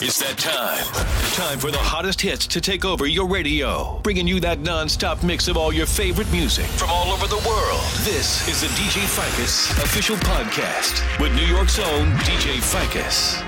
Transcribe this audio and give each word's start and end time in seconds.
It's 0.00 0.18
that 0.18 0.36
time. 0.36 0.84
Time 1.32 1.58
for 1.58 1.70
the 1.70 1.78
hottest 1.78 2.20
hits 2.20 2.46
to 2.48 2.60
take 2.60 2.84
over 2.84 3.06
your 3.06 3.26
radio, 3.26 4.00
bringing 4.02 4.28
you 4.28 4.38
that 4.40 4.60
non-stop 4.60 5.22
mix 5.22 5.48
of 5.48 5.56
all 5.56 5.72
your 5.72 5.86
favorite 5.86 6.30
music 6.30 6.66
from 6.66 6.90
all 6.90 7.10
over 7.10 7.26
the 7.26 7.42
world. 7.48 7.80
This 8.04 8.46
is 8.48 8.60
the 8.60 8.66
DJ 8.76 9.00
Ficus 9.08 9.70
official 9.82 10.16
podcast 10.16 11.00
with 11.18 11.34
New 11.34 11.46
York's 11.46 11.78
own 11.78 12.10
DJ 12.18 12.60
Ficus. 12.60 13.40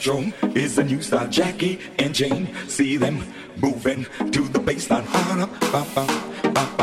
electro 0.00 0.50
is 0.54 0.76
the 0.76 0.84
new 0.84 1.02
style. 1.02 1.28
Jackie 1.28 1.78
and 1.98 2.14
Jane, 2.14 2.48
see 2.68 2.96
them 2.96 3.22
moving 3.60 4.04
to 4.32 4.48
the 4.48 4.58
baseline. 4.58 5.04
Ba-da. 5.72 6.79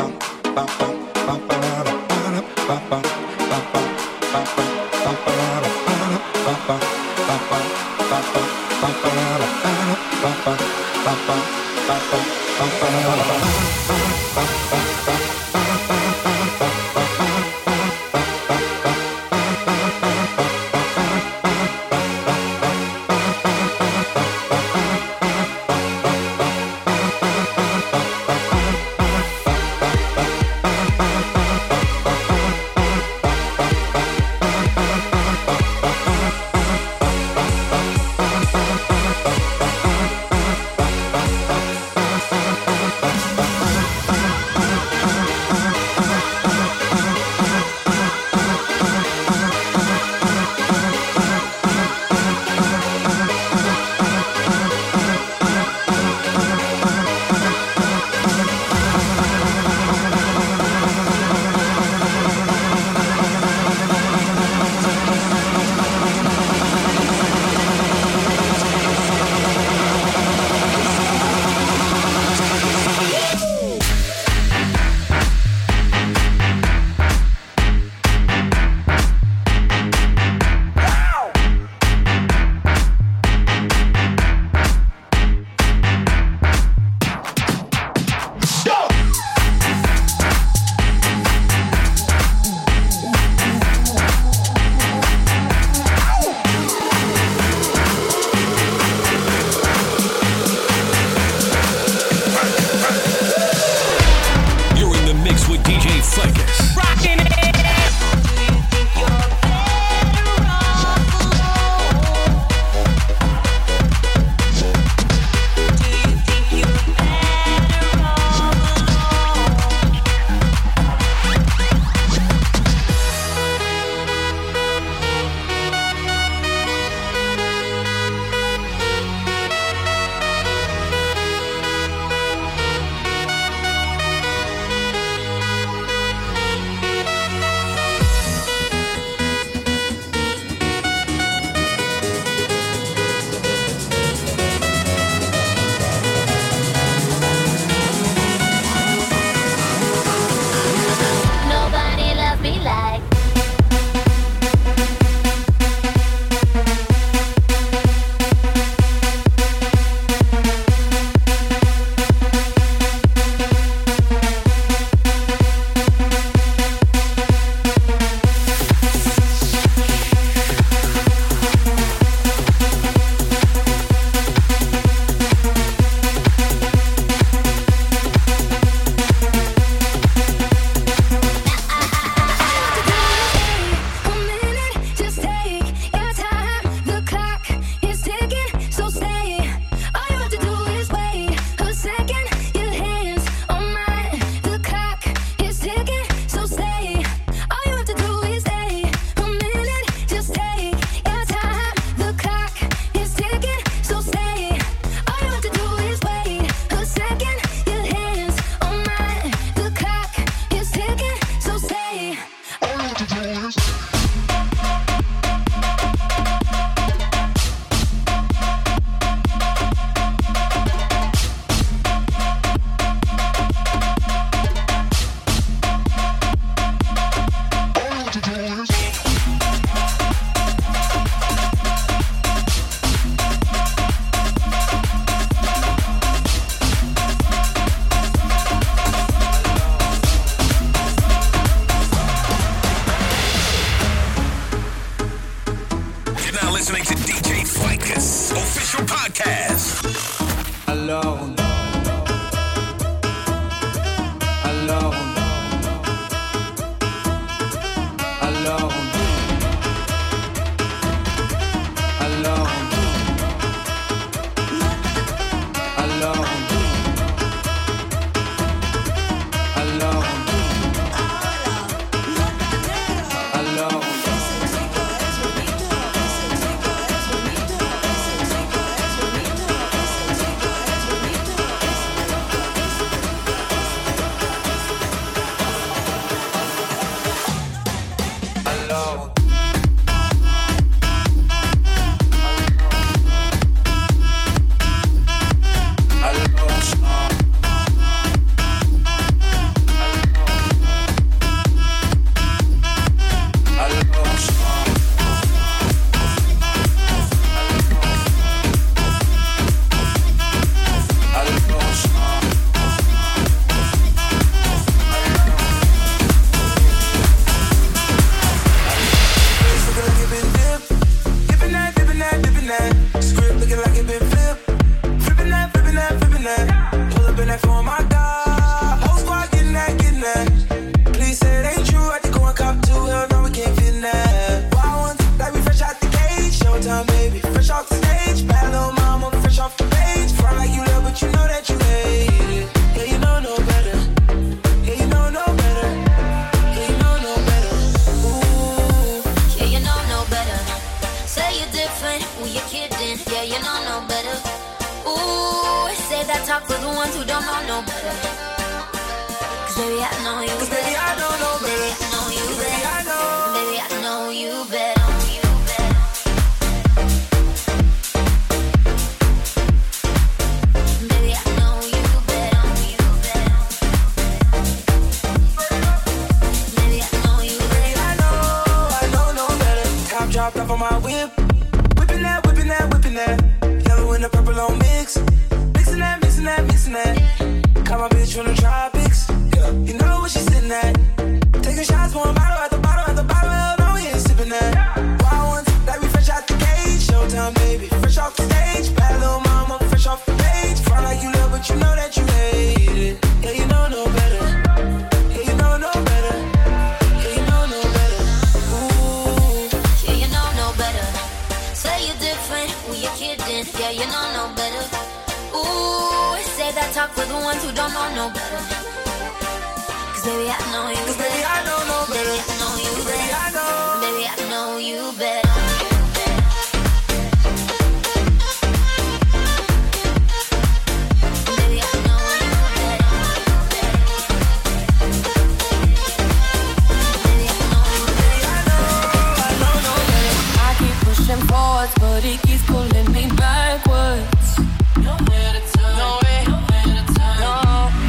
forwards, 441.58 441.74
but 441.78 442.02
he 442.02 442.16
keeps 442.18 442.44
pulling 442.46 442.92
me 442.92 443.08
backwards. 443.16 444.38
Nowhere 444.76 445.32
to 445.34 445.40
turn. 445.52 445.76
No 445.78 445.98
way. 446.04 446.24
Nowhere 446.26 446.64
to 446.78 446.84
turn. 446.94 447.16
No. 447.20 447.34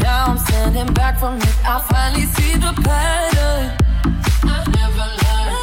Now 0.01 0.25
I'm 0.29 0.37
standing 0.37 0.93
back 0.93 1.19
from 1.19 1.37
it. 1.37 1.55
I 1.65 1.79
finally 1.89 2.25
see 2.25 2.53
the 2.55 2.73
pattern. 2.83 3.77
I 4.43 4.57
never 4.77 5.07
learned. 5.21 5.55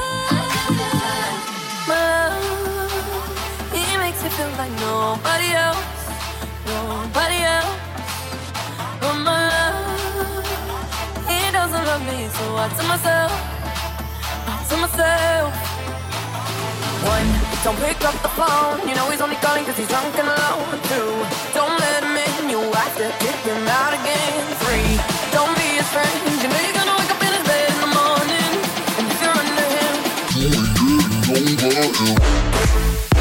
Love, 1.89 2.43
he 3.73 3.85
makes 3.99 4.23
me 4.23 4.29
feel 4.31 4.51
like 4.59 4.75
nobody 4.81 5.51
else. 5.65 5.85
Nobody 6.67 7.39
else. 7.55 7.77
But 9.01 9.15
my 9.27 9.39
love, 9.49 10.47
he 11.29 11.39
doesn't 11.53 11.85
love 11.91 12.03
me, 12.07 12.29
so 12.29 12.45
I 12.57 12.69
tell 12.77 12.89
myself, 12.89 13.33
I 14.49 14.67
tell 14.69 14.81
myself. 14.81 15.76
One, 17.07 17.29
don't 17.63 17.79
pick 17.79 18.03
up 18.03 18.15
the 18.23 18.33
phone. 18.35 18.83
You 18.89 18.95
know 18.97 19.09
he's 19.11 19.21
only 19.21 19.37
calling 19.37 19.63
because 19.63 19.79
he's 19.79 19.89
drunk 19.89 20.19
and 20.19 20.27
alone. 20.27 20.67
Two, 20.91 21.11
don't 21.55 21.79
let 21.79 22.03
him 22.03 22.17
in. 22.19 22.51
You 22.51 22.59
have 22.59 22.95
to 22.99 23.07
kick 23.23 23.39
him 23.47 23.63
out 23.69 23.95
again. 23.95 24.43
Three, 24.63 24.99
don't 25.31 25.55
be 25.55 25.69
his 25.79 25.87
friend. 25.95 26.11
You 26.43 26.49
know 26.51 26.61
you're 26.67 26.75
gonna 26.75 26.97
wake 26.99 27.13
up 27.15 27.23
in 27.23 27.31
his 27.31 27.45
bed 27.47 27.67
in 27.71 27.79
the 27.87 27.93
morning. 27.95 28.53
And 28.99 29.05
if 29.07 29.19
you're 29.23 29.39
under 29.39 29.69
him, 29.79 29.95
don't 31.31 31.47
get 31.63 31.79
over 31.79 32.11
him. 32.11 33.16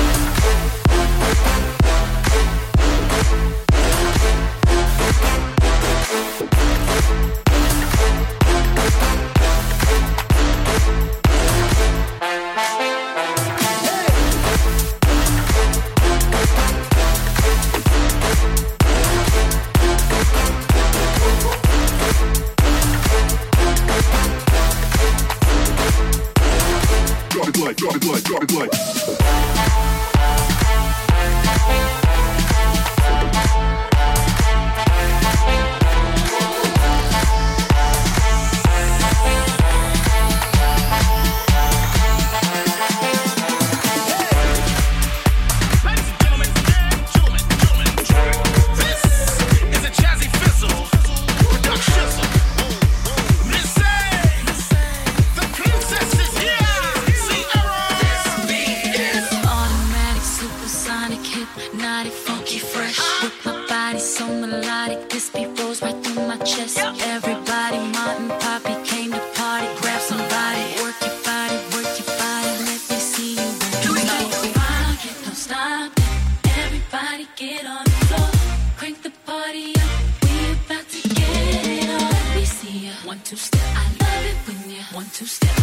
get 77.47 77.65
on 77.65 77.83
the 77.83 77.91
floor, 78.07 78.29
crank 78.77 79.01
the 79.03 79.11
party 79.25 79.73
up. 79.75 79.89
We 80.23 80.51
about 80.53 80.87
to 80.89 81.09
get 81.09 81.65
it 81.65 81.89
on. 81.89 82.45
See 82.45 82.87
ya. 82.87 82.91
One 83.05 83.19
two 83.23 83.35
step, 83.35 83.61
I 83.75 83.85
love 84.01 84.25
it 84.31 84.37
when 84.47 84.69
you 84.71 84.81
one 84.93 85.09
two 85.13 85.25
step. 85.25 85.55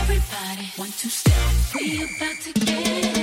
Everybody, 0.00 0.66
one 0.76 0.92
two 1.00 1.08
step. 1.08 1.34
We 1.74 2.04
about 2.04 2.36
to 2.44 2.52
get 2.64 3.16
it. 3.16 3.19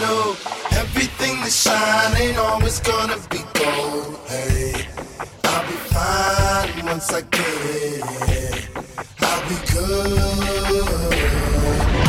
know 0.00 0.36
Everything 0.76 1.40
that 1.40 1.52
shine 1.52 2.16
ain't 2.20 2.38
always 2.38 2.80
gonna 2.80 3.16
be 3.30 3.38
gold. 3.54 4.18
Hey, 4.28 4.86
I'll 5.44 5.66
be 5.66 5.76
fine 5.92 6.86
once 6.86 7.12
I 7.12 7.22
get 7.22 7.40
it. 8.28 8.68
I'll 9.20 9.42
be 9.48 9.56
good. 9.72 11.12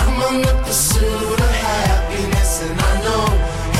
I'm 0.03 0.21
on 0.27 0.41
the 0.41 0.53
pursuit 0.65 1.39
of 1.39 1.53
happiness, 1.67 2.63
and 2.63 2.79
I 2.79 2.93
know 3.05 3.25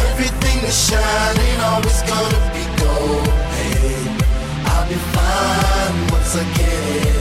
everything 0.08 0.62
that 0.63 0.77
shine 0.88 1.38
ain't 1.47 1.63
always 1.63 2.01
gonna 2.03 2.41
be 2.55 2.63
gold. 2.81 3.27
Hey, 3.60 4.08
I'll 4.71 4.88
be 4.88 4.95
fine 5.15 6.12
once 6.12 6.36
I 6.36 6.43
get 6.58 7.08
it. 7.08 7.16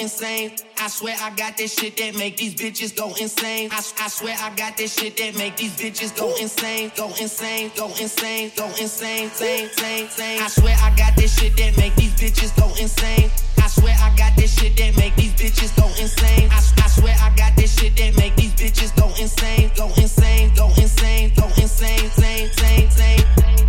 insane. 0.00 0.52
I 0.78 0.88
swear 0.88 1.16
I 1.20 1.30
got 1.34 1.56
this 1.56 1.74
shit 1.74 1.96
that 1.96 2.16
make 2.16 2.36
these 2.36 2.54
bitches 2.54 2.96
go 2.96 3.08
insane. 3.20 3.68
I, 3.72 3.78
I 4.00 4.08
swear 4.08 4.36
I 4.38 4.54
got 4.54 4.76
this 4.76 4.94
shit 4.94 5.16
that 5.16 5.36
make 5.36 5.56
these 5.56 5.76
bitches 5.76 6.16
go 6.16 6.34
insane, 6.40 6.92
go 6.96 7.08
insane, 7.20 7.70
go 7.76 7.88
insane, 8.00 8.52
go 8.56 8.66
insane, 8.80 9.28
sane, 9.30 9.68
sane, 9.70 10.08
sane. 10.08 10.42
I 10.42 10.48
swear 10.48 10.76
I 10.80 10.94
got 10.96 11.16
this 11.16 11.38
shit 11.38 11.56
that 11.56 11.76
make 11.76 11.94
these 11.96 12.14
bitches 12.14 12.56
go 12.56 12.68
insane. 12.80 13.30
I 13.58 13.66
swear 13.68 13.94
I 14.00 14.14
got 14.16 14.36
this 14.36 14.58
shit 14.58 14.76
that 14.76 14.96
make 14.96 15.14
these 15.16 15.34
bitches 15.34 15.76
go 15.76 15.88
insane. 16.00 16.48
I, 16.50 16.60
I 16.84 16.88
swear 16.88 17.14
I 17.20 17.34
got 17.36 17.56
this 17.56 17.78
shit 17.78 17.96
that 17.96 18.16
make 18.16 18.36
these 18.36 18.54
bitches 18.54 18.94
go 18.96 19.08
insane, 19.20 19.70
go 19.76 19.88
insane, 19.96 20.52
go 20.54 20.68
insane, 20.78 21.32
go 21.36 21.46
insane, 21.58 22.10
sane, 22.10 22.50
sane, 22.52 22.90
sane. 22.90 23.24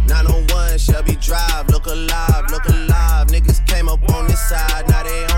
901 0.07 0.77
Shelby 0.77 1.15
Drive, 1.15 1.69
look 1.69 1.85
alive, 1.85 2.49
look 2.51 2.65
alive. 2.65 3.27
Niggas 3.27 3.65
came 3.67 3.89
up 3.89 4.01
on 4.13 4.27
this 4.27 4.39
side, 4.39 4.87
now 4.89 5.03
they 5.03 5.28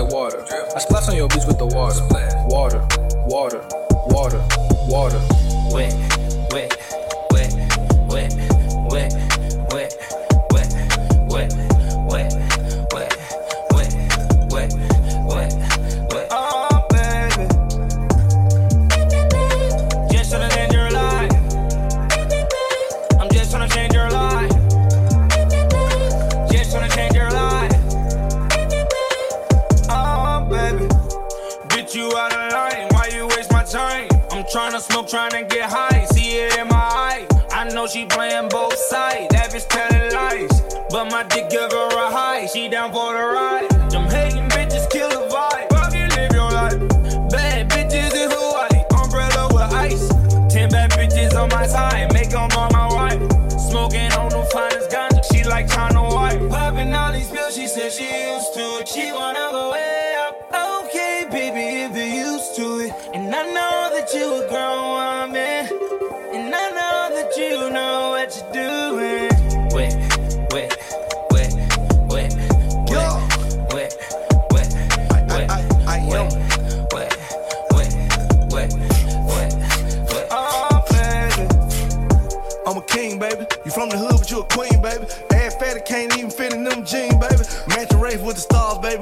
like 0.00 0.12
water. 0.12 0.44
I 0.74 0.78
splash 0.80 1.08
on 1.08 1.16
your 1.16 1.28
beach 1.28 1.44
with 1.46 1.58
the 1.58 1.66
water. 1.66 2.00
Water, 2.48 2.86
water, 3.26 3.62
water, 4.08 4.42
water, 4.88 5.20
wet. 5.72 6.19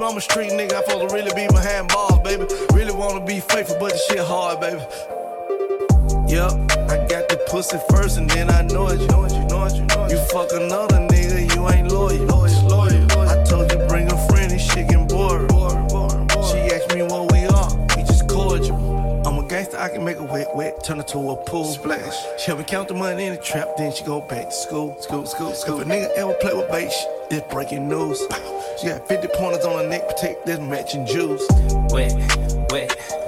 I'm 0.09 0.17
a 0.17 0.21
street 0.21 0.49
nigga. 0.49 0.73
I'm 0.73 0.83
supposed 0.85 1.07
to 1.07 1.15
really 1.15 1.31
be 1.35 1.45
behind 1.53 1.89
bars, 1.89 2.17
baby. 2.23 2.43
Really 2.73 2.91
wanna 2.91 3.23
be 3.23 3.41
faithful, 3.41 3.77
but 3.79 3.91
this 3.91 4.03
shit 4.07 4.17
hard, 4.17 4.59
baby. 4.59 4.81
Yup, 6.27 6.53
I 6.89 7.05
got 7.05 7.29
the 7.29 7.39
pussy 7.47 7.77
first 7.91 8.17
and 8.17 8.27
then 8.31 8.49
I 8.49 8.63
know 8.63 8.87
it. 8.87 8.99
You 8.99 9.07
know 9.09 9.25
it, 9.25 9.33
you 9.33 9.45
know 9.45 9.65
it, 9.65 9.75
you 9.75 9.85
know 9.85 10.05
it. 10.05 10.11
You 10.11 10.17
fuck 10.33 10.51
another 10.51 10.97
nigga, 10.97 11.53
you 11.53 11.69
ain't 11.69 11.91
loyal. 11.91 12.09
I 19.79 19.87
can 19.87 20.03
make 20.03 20.17
a 20.17 20.23
wet, 20.23 20.53
wet, 20.55 20.83
turn 20.83 20.99
it 20.99 21.07
to 21.09 21.17
a 21.31 21.37
pool. 21.37 21.63
Splash. 21.63 22.13
She 22.37 22.47
help 22.47 22.59
me 22.59 22.65
count 22.65 22.89
the 22.89 22.93
money 22.95 23.27
in 23.27 23.35
the 23.35 23.41
trap, 23.41 23.77
then 23.77 23.93
she 23.93 24.03
go 24.03 24.19
back 24.19 24.49
to 24.49 24.51
school. 24.51 25.01
School, 25.01 25.25
school, 25.25 25.53
school. 25.53 25.79
If 25.79 25.87
a 25.87 25.89
nigga 25.89 26.09
ever 26.17 26.33
play 26.33 26.53
with 26.53 26.69
bass, 26.69 27.05
it's 27.31 27.47
breaking 27.53 27.87
news. 27.87 28.19
She 28.81 28.87
got 28.87 29.07
50 29.07 29.29
pointers 29.35 29.63
on 29.63 29.81
her 29.81 29.89
neck, 29.89 30.05
protect 30.09 30.45
this 30.45 30.59
matching 30.59 31.05
jewels. 31.05 31.45
Wet, 31.93 32.13
wet. 32.71 33.18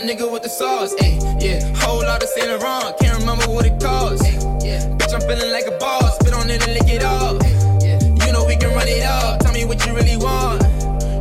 Off. 0.00 0.06
That 0.06 0.18
nigga 0.18 0.30
with 0.32 0.42
the 0.42 0.48
sauce. 0.48 0.94
Ayy, 0.96 1.42
yeah. 1.42 1.60
Whole 1.78 2.00
lot 2.00 2.22
of 2.22 2.28
Saint 2.28 2.48
Laurent. 2.48 2.98
Can't 2.98 3.18
remember 3.18 3.46
what 3.46 3.66
it 3.66 3.80
cost. 3.80 4.22
Ayy, 4.24 4.64
yeah. 4.64 4.86
Bitch, 4.96 5.14
I'm 5.14 5.20
feeling 5.20 5.52
like 5.52 5.66
a 5.66 5.76
boss. 5.78 6.16
Spit 6.16 6.34
on 6.34 6.50
it 6.50 6.66
and 6.66 6.74
lick 6.74 6.88
it 6.88 7.02
off. 7.04 7.38
Ayy, 7.38 7.84
yeah. 7.84 8.26
You 8.26 8.32
know 8.32 8.44
we 8.46 8.56
can 8.56 8.74
run 8.74 8.88
it 8.88 9.02
up. 9.02 9.40
Tell 9.40 9.52
me 9.52 9.64
what 9.64 9.84
you 9.86 9.94
really 9.94 10.16
want. 10.16 10.62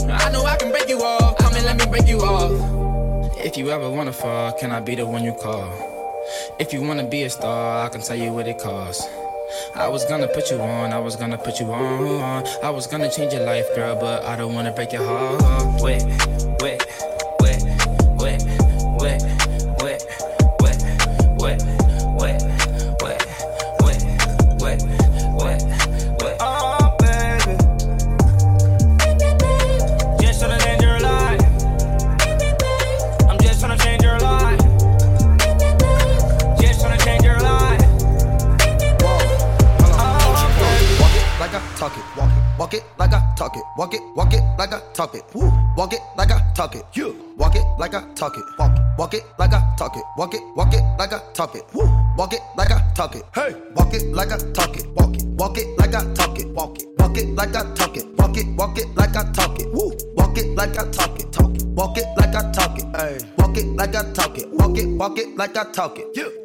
I 0.10 0.32
know 0.32 0.44
I 0.46 0.58
can 0.58 0.72
break 0.72 0.90
you 0.90 1.00
off. 1.00 1.38
Come 1.38 1.56
and 1.56 1.66
let 1.66 1.78
me 1.78 1.86
break 1.88 2.08
you 2.08 2.20
off. 2.20 2.52
If 3.38 3.58
you 3.58 3.70
ever 3.70 3.90
wanna 3.90 4.14
fall, 4.14 4.52
can 4.54 4.72
I 4.72 4.80
be 4.82 4.96
the 4.96 5.06
one 5.06 5.24
you 5.24 5.34
call? 5.34 5.72
If 6.60 6.74
you 6.74 6.82
wanna 6.82 7.08
be 7.08 7.24
a 7.24 7.30
star, 7.30 7.86
I 7.86 7.90
can 7.90 8.02
tell 8.02 8.18
you 8.18 8.34
what 8.34 8.48
it 8.48 8.60
costs. 8.60 9.08
I 9.76 9.88
was 9.88 10.06
gonna 10.06 10.28
put 10.28 10.52
you 10.52 10.62
on, 10.62 10.94
I 10.94 11.00
was 11.00 11.16
gonna 11.16 11.38
put 11.38 11.60
you 11.60 11.72
on. 11.72 12.46
I 12.62 12.70
was 12.70 12.86
gonna 12.86 13.10
change 13.10 13.34
your 13.34 13.46
life, 13.46 13.66
girl, 13.76 13.96
but 13.96 14.24
I 14.26 14.36
don't 14.36 14.54
wanna 14.54 14.72
break 14.72 14.92
your 14.92 15.04
heart. 15.04 15.82
Wait, 15.82 16.04
wait, 16.04 16.14
wait, 16.28 16.39
talk 46.60 46.76
it. 46.76 46.84
You. 46.94 47.16
Walk 47.38 47.56
it 47.56 47.64
like 47.78 47.94
I 47.94 48.04
talk 48.16 48.38
it. 48.38 48.44
Walk 48.58 48.76
it. 48.76 48.84
Walk 48.98 49.14
it 49.14 49.24
like 49.40 49.54
I 49.54 49.62
talk 49.78 49.96
it. 49.96 50.04
Walk 50.18 50.34
it. 50.34 50.42
Walk 50.58 50.74
it 50.74 50.84
like 51.00 51.14
I 51.14 51.20
talk 51.32 51.56
it. 51.56 51.64
Woo. 51.74 51.88
Walk 52.18 52.34
it 52.34 52.42
like 52.58 52.70
I 52.70 52.82
talk 52.94 53.16
it. 53.16 53.24
Hey. 53.34 53.56
Walk 53.76 53.94
it 53.94 54.04
like 54.12 54.34
I 54.34 54.38
talk 54.52 54.76
it. 54.76 54.86
Walk 54.90 55.16
it. 55.16 55.24
Walk 55.40 55.58
it 55.58 55.68
like 55.78 55.96
I 55.96 56.14
talk 56.14 56.38
it. 56.38 56.48
Walk 56.50 56.78
it. 56.78 56.88
Walk 56.98 57.18
it 57.18 57.28
like 57.30 57.56
I 57.56 57.64
talk 57.76 57.96
it. 57.96 58.06
Walk 58.18 58.36
it. 58.36 58.48
Walk 58.58 58.78
it 58.78 58.88
like 58.94 59.16
I 59.16 59.32
talk 59.32 59.58
it. 59.58 59.72
Woo. 59.72 59.94
Walk 60.16 60.38
it 60.38 60.48
like 60.58 60.78
I 60.78 60.92
talk 60.92 61.18
it. 61.18 61.32
Talk 61.32 61.56
it. 61.56 61.64
Walk 61.64 61.98
it 61.98 62.06
like 62.18 62.36
I 62.36 62.52
talk 62.52 62.78
it. 62.78 62.86
Hey. 62.94 63.20
Walk 63.38 63.56
it 63.56 63.66
like 63.66 63.96
I 63.96 64.12
talk 64.12 64.38
it. 64.38 64.52
Walk 64.52 64.78
it. 64.78 64.88
Walk 64.98 65.18
it 65.18 65.38
like 65.38 65.56
I 65.56 65.64
talk 65.72 65.98
it. 65.98 66.08
You. 66.14 66.39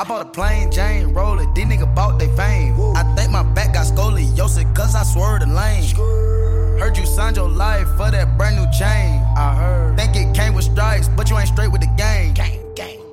I 0.00 0.04
bought 0.04 0.22
a 0.22 0.30
plain 0.30 0.72
Jane 0.72 1.08
roller, 1.08 1.44
these 1.52 1.66
nigga 1.66 1.94
bought 1.94 2.18
they 2.18 2.34
fame. 2.34 2.74
I 2.96 3.02
think 3.14 3.30
my 3.30 3.42
back 3.42 3.74
got 3.74 3.84
scoliosis, 3.84 4.74
cause 4.74 4.94
I 4.94 5.02
swerved 5.02 5.42
the 5.42 5.46
lane. 5.52 5.84
Heard 6.80 6.96
you 6.96 7.04
signed 7.04 7.36
your 7.36 7.50
life 7.50 7.86
for 7.98 8.10
that 8.10 8.38
brand 8.38 8.56
new 8.56 8.64
chain. 8.72 9.22
I 9.36 9.54
heard. 9.54 9.98
Think 9.98 10.16
it 10.16 10.34
came 10.34 10.54
with 10.54 10.64
stripes, 10.64 11.08
but 11.08 11.28
you 11.28 11.36
ain't 11.36 11.48
straight 11.48 11.70
with 11.70 11.82
the 11.82 11.94
game. 11.98 12.32
Gang. 12.32 12.59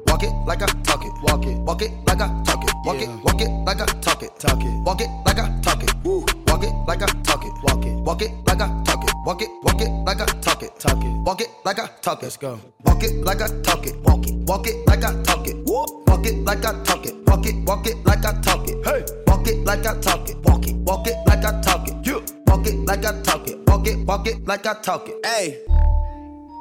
Walk 0.07 0.23
it 0.23 0.31
like 0.45 0.61
I 0.61 0.65
talk 0.83 1.03
it. 1.05 1.11
Walk 1.23 1.45
it. 1.45 1.57
Walk 1.59 1.81
it 1.81 1.91
like 2.07 2.21
I 2.21 2.27
talk 2.43 2.63
it. 2.63 2.71
Walk 2.85 3.01
it. 3.01 3.09
Walk 3.23 3.41
it 3.41 3.49
like 3.65 3.81
I 3.81 3.85
talk 3.85 4.23
it. 4.23 4.39
Talk 4.39 4.61
it. 4.61 4.83
Walk 4.83 5.01
it 5.01 5.09
like 5.25 5.39
I 5.39 5.59
talk 5.61 5.83
it. 5.83 5.93
Woo. 6.03 6.25
Walk 6.47 6.63
it 6.63 6.73
like 6.87 7.01
I 7.01 7.07
talk 7.23 7.43
it. 7.43 7.51
Walk 7.63 7.85
it. 7.85 7.93
Walk 7.99 8.21
it 8.21 8.31
like 8.47 8.61
I 8.61 8.83
talk 8.83 9.03
it. 9.03 9.11
Walk 9.25 9.41
it. 9.41 9.49
Walk 9.63 9.81
it 9.81 9.89
like 10.05 10.21
I 10.21 10.25
talk 10.25 10.63
it. 10.63 10.79
Talk 10.79 11.03
it. 11.03 11.09
Walk 11.25 11.41
it 11.41 11.49
like 11.65 11.79
I 11.79 11.87
talk 12.01 12.19
it. 12.19 12.23
Let's 12.23 12.37
go. 12.37 12.59
Walk 12.85 13.03
it 13.03 13.13
like 13.23 13.41
I 13.41 13.47
talk 13.61 13.85
it. 13.85 13.95
Walk 14.01 14.27
it. 14.27 14.35
Walk 14.47 14.67
it 14.67 14.87
like 14.87 15.03
I 15.03 15.23
talk 15.23 15.47
it. 15.47 15.55
Walk 15.65 16.25
it 16.25 16.35
like 16.45 16.65
I 16.65 16.83
talk 16.83 17.05
it. 17.05 17.15
Walk 17.27 17.45
it. 17.45 17.55
Walk 17.65 17.87
it 17.87 17.97
like 18.05 18.25
I 18.25 18.41
talk 18.41 18.67
it. 18.69 18.85
Hey. 18.85 19.05
Walk 19.27 19.47
it 19.47 19.57
like 19.65 19.85
I 19.85 19.99
talk 19.99 20.29
it. 20.29 20.37
Walk 20.45 20.67
it. 20.67 20.75
Walk 20.75 21.07
it 21.07 21.17
like 21.27 21.43
I 21.45 21.61
talk 21.61 21.87
it. 21.87 22.05
You. 22.05 22.23
Walk 22.47 22.65
it 22.65 22.75
like 22.85 23.05
I 23.05 23.21
talk 23.21 23.47
it. 23.47 23.59
Walk 23.67 23.87
it. 23.87 23.97
Walk 24.05 24.27
it 24.27 24.47
like 24.47 24.65
I 24.65 24.73
talk 24.81 25.07
it. 25.09 25.25
Hey, 25.25 25.59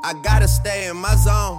I 0.04 0.12
gotta 0.22 0.48
stay 0.48 0.88
in 0.88 0.96
my 0.96 1.14
zone. 1.14 1.58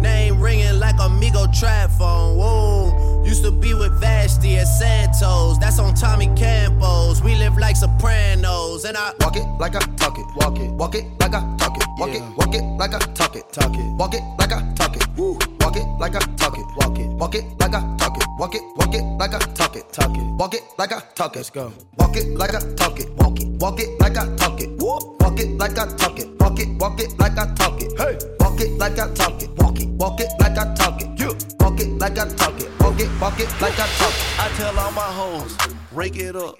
name 0.00 0.40
ringing 0.40 0.78
like 0.78 0.96
Amigo 1.00 1.46
trap 1.52 1.90
phone. 1.90 2.36
Whoa, 2.36 3.22
used 3.24 3.44
to 3.44 3.50
be 3.50 3.74
with 3.74 3.92
Vashti 4.00 4.56
at 4.58 4.64
Santos. 4.64 5.58
That's 5.58 5.78
on 5.78 5.94
Tommy 5.94 6.28
Campos. 6.36 7.22
We 7.22 7.36
live 7.36 7.56
like 7.58 7.76
Sopranos, 7.76 8.84
and 8.84 8.96
I 8.96 9.12
Walk 9.20 9.36
it 9.36 9.46
like 9.58 9.76
I 9.76 9.80
talk 9.96 10.18
it. 10.18 10.26
Walk 10.36 10.58
it. 10.58 10.70
Walk 10.72 10.94
it 10.94 11.04
like 11.20 11.34
I 11.34 11.56
talk 11.56 11.76
it. 11.76 11.84
Walk 11.98 12.10
it. 12.10 12.22
Walk 12.36 12.54
it 12.54 12.62
like 12.78 12.94
I 12.94 12.98
talk 13.14 13.36
it. 13.36 13.52
Talk 13.52 13.74
it. 13.74 13.96
Walk 13.96 14.14
it 14.14 14.22
like 14.38 14.52
I 14.52 14.72
talk 14.74 14.96
it. 14.96 15.06
Woo. 15.16 15.38
Walk 15.70 15.78
it 15.78 16.00
like 16.00 16.16
I 16.16 16.18
talk 16.34 16.58
it. 16.58 16.66
Walk 16.78 16.98
it. 16.98 17.06
Walk 17.10 17.34
it 17.36 17.44
like 17.60 17.74
I 17.74 17.96
talk 17.96 18.16
it. 18.16 18.24
Walk 18.36 18.54
it. 18.56 18.62
Walk 18.74 18.92
it 18.92 19.04
like 19.04 19.34
I 19.34 19.38
talk 19.38 19.76
it. 19.76 19.92
Talk 19.92 20.16
it. 20.16 20.22
Walk 20.36 20.54
it 20.54 20.62
like 20.76 20.92
I 20.92 21.00
talk 21.14 21.36
it. 21.36 21.38
Let's 21.38 21.50
go. 21.50 21.72
Walk 21.96 22.16
it 22.16 22.26
like 22.36 22.54
I 22.56 22.58
talk 22.74 22.98
it. 22.98 23.08
Walk 23.10 23.38
it. 23.38 23.46
Walk 23.46 23.78
it 23.78 24.00
like 24.00 24.16
I 24.16 24.34
talk 24.34 24.60
it. 24.60 24.68
Walk 24.80 25.38
it 25.38 25.48
like 25.50 25.78
I 25.78 25.86
talk 25.96 26.18
it. 26.18 26.28
Walk 26.40 26.58
it. 26.58 26.68
Walk 26.80 27.00
it 27.00 27.16
like 27.20 27.38
I 27.38 27.54
talk 27.54 27.80
it. 27.80 27.92
Hey. 27.96 28.18
Walk 28.40 28.60
it 28.60 28.72
like 28.78 28.98
I 28.98 29.14
talk 29.14 29.40
it. 29.40 29.50
Walk 29.58 29.78
it. 29.80 29.88
Walk 29.90 30.20
it 30.20 30.32
like 30.40 30.58
I 30.58 30.74
talk 30.74 31.00
it. 31.00 31.20
You. 31.20 31.36
Walk 31.60 31.78
it 31.78 31.88
like 32.00 32.18
I 32.18 32.28
talk 32.34 32.60
it. 32.60 32.80
Walk 32.80 32.98
it. 32.98 33.20
Walk 33.20 33.38
it 33.38 33.60
like 33.60 33.78
I 33.78 33.86
talk 33.86 34.10
it. 34.10 34.40
I 34.40 34.48
tell 34.56 34.76
all 34.76 34.90
my 34.90 35.02
hoes, 35.02 35.56
rake 35.92 36.16
it 36.16 36.34
up, 36.34 36.56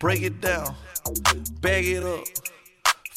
break 0.00 0.22
it 0.22 0.40
down, 0.40 0.74
bag 1.60 1.84
it 1.84 2.02
up. 2.02 2.24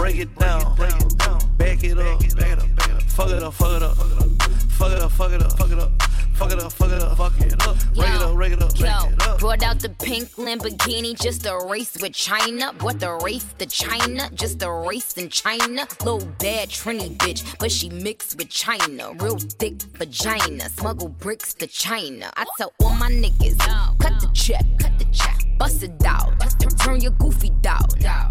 bag 0.00 0.18
it 0.18 0.28
up, 0.40 0.76
bag 1.58 1.84
it 1.84 1.98
up. 1.98 2.22
Fuck 3.10 3.30
it 3.30 3.42
up, 3.42 3.54
fuck 3.54 3.76
it 3.76 3.82
up. 3.82 3.96
Fuck 4.70 4.92
it 4.92 5.02
up, 5.02 5.12
fuck 5.12 5.32
it 5.32 5.42
up, 5.42 5.52
fuck 5.58 5.70
it 5.70 5.78
up. 5.78 5.92
Fuck 6.40 6.52
it 6.52 6.58
up, 6.58 6.72
fuck 6.72 6.90
it 6.90 7.02
up, 7.02 7.16
fuck 7.18 7.40
it 7.40 7.66
up. 7.68 7.76
Rake 7.94 8.14
it 8.14 8.22
up, 8.22 8.34
rake 8.34 8.52
it 8.52 8.62
up, 8.62 8.72
rake 8.72 8.80
Yo, 8.80 9.08
it 9.10 9.28
up. 9.28 9.38
brought 9.40 9.62
out 9.62 9.78
the 9.78 9.90
pink 9.90 10.26
Lamborghini 10.36 11.20
just 11.20 11.44
a 11.44 11.66
race 11.68 11.98
with 12.00 12.14
China. 12.14 12.72
What 12.80 12.98
the 12.98 13.12
race 13.22 13.44
to 13.58 13.66
China? 13.66 14.30
Just 14.32 14.62
a 14.62 14.72
race 14.72 15.18
in 15.18 15.28
China. 15.28 15.86
Little 16.02 16.26
bad 16.38 16.70
Trini 16.70 17.14
bitch, 17.18 17.58
but 17.58 17.70
she 17.70 17.90
mixed 17.90 18.38
with 18.38 18.48
China. 18.48 19.12
Real 19.18 19.36
thick 19.36 19.82
vagina. 19.98 20.70
Smuggle 20.70 21.10
bricks 21.10 21.52
to 21.54 21.66
China. 21.66 22.32
I 22.38 22.46
tell 22.56 22.72
all 22.82 22.94
my 22.94 23.10
niggas, 23.10 23.58
cut 23.98 24.18
the 24.22 24.30
check, 24.32 24.64
cut 24.78 24.98
the 24.98 25.04
check. 25.12 25.49
Bust 25.60 25.82
it 25.82 25.98
down. 25.98 26.38
Turn, 26.78 27.02
your 27.02 27.12
goofy 27.12 27.50
down. 27.60 27.86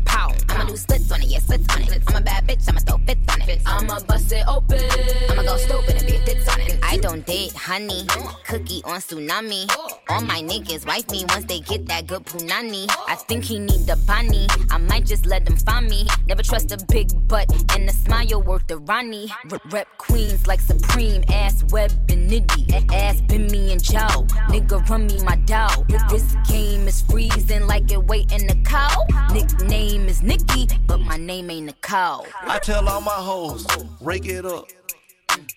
Pow. 0.06 0.34
I'ma 0.50 0.64
do 0.66 0.76
splits 0.76 1.12
on 1.12 1.22
it, 1.22 1.28
yeah, 1.28 1.38
splits 1.38 1.76
on 1.76 1.84
it. 1.84 2.02
I'm 2.08 2.16
a 2.16 2.22
bad 2.22 2.48
bitch, 2.48 2.68
I'ma 2.68 2.80
throw 2.80 2.98
fits 3.06 3.34
on 3.34 3.42
it. 3.48 3.62
I'ma 3.68 4.00
bust 4.00 4.32
it 4.32 4.44
open. 4.48 4.82
I'ma 5.30 5.44
go 5.44 5.58
stupid 5.58 5.98
and 5.98 6.08
be 6.08 6.16
a 6.16 6.26
tits 6.26 6.48
on 6.50 6.60
it. 6.62 6.80
I 6.82 6.98
don't 6.98 7.24
date 7.28 7.54
honey. 7.54 8.08
Cookie 8.48 8.82
on 8.84 9.00
tsunami. 9.00 9.70
All 10.10 10.22
my 10.22 10.42
niggas 10.42 10.88
wife 10.88 11.08
me 11.12 11.24
once 11.30 11.46
they 11.46 11.60
get 11.60 11.86
that 11.86 12.08
good 12.08 12.26
punani. 12.26 12.88
I 13.08 13.14
think 13.14 13.44
he 13.44 13.60
need 13.60 13.86
the 13.86 13.96
bunny. 14.08 14.48
I 14.72 14.80
might 14.80 15.06
just 15.06 15.28
let 15.28 15.46
them 15.46 15.56
find 15.56 15.88
me. 15.88 16.08
Never 16.28 16.42
trust 16.42 16.72
a 16.72 16.84
big 16.88 17.10
butt 17.28 17.48
and 17.76 17.88
a 17.88 17.94
smile 17.94 18.42
worth 18.42 18.66
the 18.66 18.80
Ronnie. 18.80 19.32
Rep, 19.70 19.88
queens 20.00 20.48
like 20.48 20.62
Supreme. 20.62 21.24
Ass 21.30 21.64
web 21.66 21.92
and 22.10 22.28
nitty. 22.30 22.92
Ass 22.92 23.22
been 23.22 23.46
me 23.48 23.72
and 23.72 23.84
Joe. 23.84 24.26
Nigga 24.50 24.90
run 24.90 25.06
me 25.06 25.24
my 25.24 25.36
dough. 25.46 25.86
This 26.10 26.26
game 26.48 26.88
is 26.88 27.04
freezing 27.20 27.68
like 27.68 27.92
it 27.92 28.04
waiting 28.06 28.48
to 28.48 28.56
cow. 28.64 29.06
Nickname 29.34 30.08
is 30.08 30.24
Nikki, 30.24 30.68
but 30.88 31.00
my 31.00 31.18
name 31.18 31.50
ain't 31.50 31.66
Nicole. 31.66 32.26
I 32.44 32.60
tell 32.60 32.88
all 32.88 33.02
my 33.02 33.12
hoes, 33.12 33.66
rake 34.00 34.26
it 34.26 34.46
up, 34.46 34.68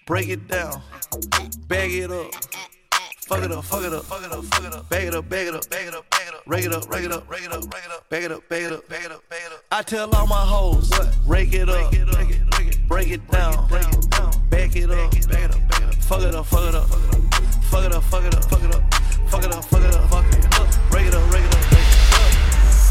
break 0.07 0.29
it 0.29 0.49
down, 0.49 0.83
bag 1.69 1.93
it 1.93 2.11
up. 2.11 2.33
Fuck 3.29 3.45
it 3.45 3.53
up, 3.53 3.65
fuck 3.65 3.85
it 3.85 3.95
up, 3.95 4.05
fuck 4.05 4.25
it 4.25 4.33
up, 4.33 4.45
fuck 4.45 4.65
it 4.65 4.75
up. 4.75 4.89
Bag 4.91 5.07
it 5.07 5.15
up, 5.15 5.29
bag 5.29 5.47
it 5.47 5.55
up, 5.55 5.71
bag 5.71 5.87
it 5.87 5.95
up, 5.95 6.11
bag 6.11 6.29
it 6.29 6.35
up. 6.35 6.43
Rake 6.45 6.65
it 6.65 6.73
up, 6.73 6.91
rake 6.91 7.05
it 7.05 7.13
up, 7.13 7.31
rake 7.31 7.45
it 7.45 7.53
up, 7.53 7.73
rake 7.73 7.85
it 7.85 7.93
up. 7.93 8.09
Bag 8.11 8.25
it 8.25 8.33
up, 8.33 8.49
bag 8.49 8.63
it 8.65 8.73
up, 8.73 8.89
bag 8.89 9.05
it 9.05 9.13
up, 9.13 9.29
bag 9.31 9.41
it 9.47 9.53
up. 9.53 9.65
I 9.71 9.83
tell 9.83 10.11
all 10.15 10.27
my 10.27 10.45
hoes, 10.45 10.91
rake 11.27 11.55
it 11.55 11.69
up, 11.69 11.93
break 12.89 13.09
it 13.09 13.31
down, 13.31 13.69
bag 13.69 14.77
it 14.77 14.91
up. 14.91 15.95
Fuck 16.03 16.23
it 16.23 16.35
up, 16.35 16.45
fuck 16.45 16.69
it 16.69 16.75
up, 16.75 16.89
fuck 16.89 17.85
it 17.85 17.93
up, 17.93 18.03
fuck 18.03 18.25
it 18.25 18.35
up, 18.35 18.45
fuck 18.45 18.65
it 18.65 18.75
up, 18.75 18.85
fuck 19.31 19.45
it 19.45 19.45
up, 19.45 19.45
fuck 19.45 19.45
it 19.45 19.53
up, 19.53 19.65
fuck 19.65 19.83
it 19.83 19.95
up. 19.95 20.22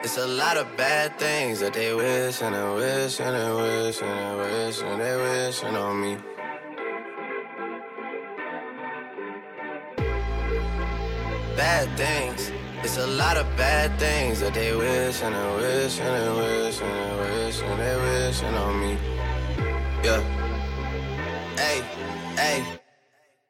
It's 0.00 0.16
a 0.16 0.26
lot 0.28 0.56
of 0.56 0.76
bad 0.76 1.18
things 1.18 1.58
that 1.58 1.72
they 1.72 1.92
wish 1.92 2.40
and 2.40 2.54
they 2.54 2.74
wish 2.74 3.18
and 3.18 3.34
they 3.34 3.52
wish 3.52 4.00
and 4.00 4.16
they 4.20 4.36
wish 4.36 4.80
and 4.80 5.00
they 5.00 5.16
wishing 5.16 5.74
on 5.74 6.00
me. 6.00 6.16
Bad 11.56 11.88
things. 11.98 12.52
It's 12.84 12.96
a 12.96 13.08
lot 13.08 13.36
of 13.36 13.46
bad 13.56 13.98
things 13.98 14.38
that 14.38 14.54
they 14.54 14.72
wish 14.72 15.20
and 15.20 15.34
they 15.34 15.56
wish 15.56 15.98
and 15.98 16.14
they 16.14 16.30
wish 16.42 16.80
and 16.80 16.94
they 16.94 17.44
wish 17.44 17.62
and 17.62 17.80
they 17.80 17.96
wishing 17.96 18.54
on 18.54 18.80
me. 18.80 18.98
Yeah. 20.04 20.22
Hey, 21.56 21.82
hey. 22.36 22.77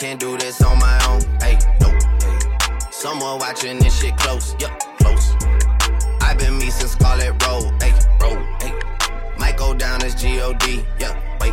Can't 0.00 0.18
do 0.18 0.38
this 0.38 0.62
on 0.62 0.78
my 0.78 0.98
own. 1.10 1.20
Hey, 1.40 1.58
no, 1.78 1.90
hey. 1.90 2.38
Someone 2.90 3.38
watching 3.38 3.78
this 3.80 4.00
shit 4.00 4.16
close, 4.16 4.56
yup, 4.58 4.70
close. 4.96 5.34
I've 6.22 6.38
been 6.38 6.56
me 6.56 6.70
since 6.70 6.92
Scarlett 6.92 7.34
Road, 7.44 7.70
hey, 7.82 7.92
road, 8.18 8.42
hey. 8.62 8.72
Might 9.36 9.58
go 9.58 9.74
down 9.74 10.02
as 10.02 10.14
G-O-D, 10.14 10.86
yeah, 10.98 11.20
wait. 11.42 11.52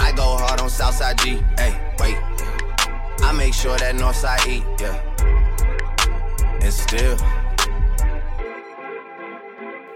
I 0.00 0.12
go 0.16 0.36
hard 0.36 0.60
on 0.60 0.68
Southside 0.68 1.16
G, 1.18 1.40
hey, 1.56 1.80
wait. 2.00 2.16
I 3.22 3.32
make 3.36 3.54
sure 3.54 3.78
that 3.78 3.94
Northside 3.94 4.44
eat, 4.48 4.64
yeah. 4.80 4.98
And 6.60 6.72
still, 6.72 7.16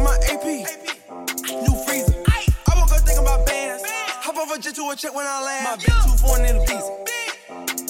My 0.00 0.16
AP. 0.30 0.44
New 0.44 1.74
freezer. 1.84 2.14
I 2.26 2.74
woke 2.76 2.92
up 2.92 3.00
thinking 3.06 3.22
about 3.22 3.46
bands. 3.46 3.82
Hop 4.22 4.36
a 4.36 4.60
jet 4.60 4.74
to 4.74 4.90
a 4.90 4.96
check 4.96 5.14
when 5.14 5.26
I 5.26 5.42
land. 5.42 5.64
My 5.64 5.76
bitch 5.76 6.04
too 6.04 6.16
foreign 6.18 6.44
in 6.44 6.58
the 6.58 6.64
visa. 6.66 6.92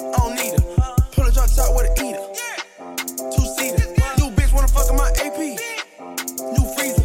I 0.01 0.19
don't 0.19 0.35
need 0.35 0.53
her. 0.53 0.65
Pull 1.13 1.27
a 1.27 1.33
drop 1.33 1.51
top 1.51 1.75
with 1.77 1.91
a 1.91 1.93
eater. 2.01 2.25
Two 3.33 3.45
seater. 3.57 3.85
New 4.19 4.31
bitch 4.37 4.53
wanna 4.53 4.69
fuck 4.69 4.89
my 4.95 5.11
AP. 5.21 5.39
New 6.55 6.65
freezer. 6.75 7.05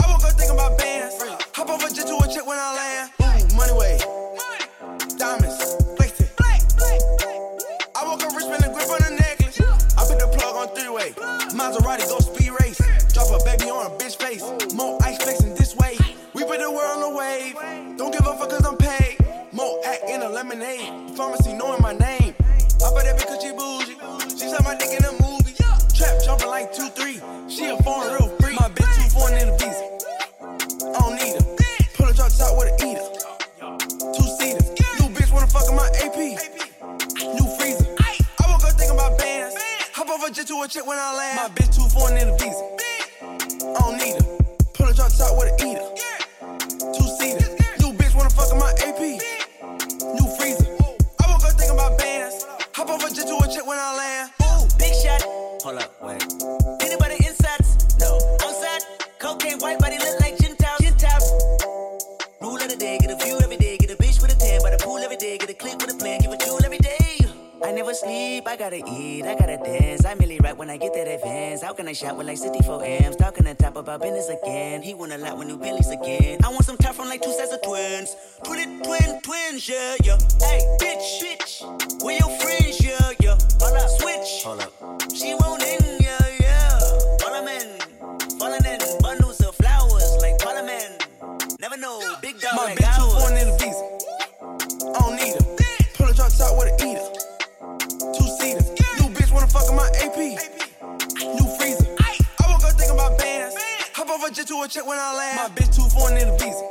I 0.00 0.10
woke 0.10 0.24
up 0.24 0.32
thinking 0.38 0.54
about 0.54 0.78
bands. 0.78 1.16
Hop 1.54 1.68
a 1.68 1.94
jet 1.94 2.06
to 2.06 2.16
a 2.16 2.26
check 2.32 2.46
when 2.46 2.58
I 2.58 2.74
land. 2.74 2.89
Hold 55.62 55.76
up, 55.76 55.92
wait. 56.02 56.22
Anybody 56.80 57.16
insides? 57.16 57.98
No. 57.98 58.16
Outside, 58.40 58.80
cocaine 59.18 59.58
white 59.58 59.78
body 59.78 59.98
look 59.98 60.18
like 60.20 60.38
Gentiles. 60.38 60.80
Gentiles. 60.80 61.32
Rule 62.40 62.56
of 62.56 62.68
the 62.70 62.76
day, 62.78 62.98
get 62.98 63.10
a 63.10 63.16
view 63.22 63.38
every 63.42 63.58
day, 63.58 63.76
get 63.76 63.90
a 63.90 63.96
bitch 63.96 64.22
with 64.22 64.34
a 64.34 64.38
tan 64.38 64.62
by 64.62 64.70
the 64.70 64.78
pool 64.78 64.96
every 64.98 65.18
day, 65.18 65.36
get 65.36 65.50
a 65.50 65.54
click 65.54 65.76
with 65.76 65.92
a 65.94 65.98
plan, 65.98 66.20
give 66.20 66.32
a 66.32 66.38
jewel 66.38 66.64
every 66.64 66.78
day. 66.78 67.18
I 67.62 67.72
never 67.72 67.92
sleep, 67.92 68.48
I 68.48 68.56
gotta 68.56 68.82
eat, 68.88 69.24
I 69.24 69.34
gotta 69.34 69.58
dance. 69.58 70.06
I 70.06 70.14
merely 70.14 70.38
rap 70.38 70.56
when 70.56 70.70
I 70.70 70.78
get 70.78 70.94
that 70.94 71.06
advance. 71.06 71.62
How 71.62 71.74
can 71.74 71.86
I 71.88 71.92
shop 71.92 72.16
with 72.16 72.26
like 72.26 72.38
64 72.38 72.82
amps? 72.82 73.16
Talking 73.16 73.46
on 73.46 73.56
top 73.56 73.76
about 73.76 74.00
business 74.00 74.30
again. 74.30 74.80
He 74.80 74.94
want 74.94 75.12
a 75.12 75.18
lot 75.18 75.36
with 75.36 75.46
new 75.46 75.58
Billies 75.58 75.90
again. 75.90 76.38
I 76.42 76.48
want 76.48 76.64
some 76.64 76.78
top 76.78 76.94
from 76.94 77.08
like 77.08 77.20
two 77.20 77.32
sets 77.34 77.52
of 77.52 77.60
twins. 77.60 78.16
Twin, 78.44 78.82
twin, 78.82 79.20
twins, 79.20 79.68
yeah, 79.68 79.94
yeah. 80.02 80.16
Hey, 80.40 80.60
bitch, 80.80 81.20
bitch. 81.20 82.02
Where 82.02 82.16
your 82.16 82.30
friends, 82.40 82.82
yeah, 82.82 83.12
yeah. 83.20 83.36
Hold 83.60 83.76
up, 83.76 83.90
switch. 83.90 84.42
Hold 84.42 84.60
up. 84.62 84.99
A 104.62 104.68
check 104.68 104.86
when 104.86 104.98
I 104.98 105.14
land. 105.14 105.36
My 105.36 105.48
bitch 105.54 105.74
too 105.74 105.88
foreign 105.88 106.16
in 106.18 106.28
the 106.28 106.36
visa. 106.36 106.69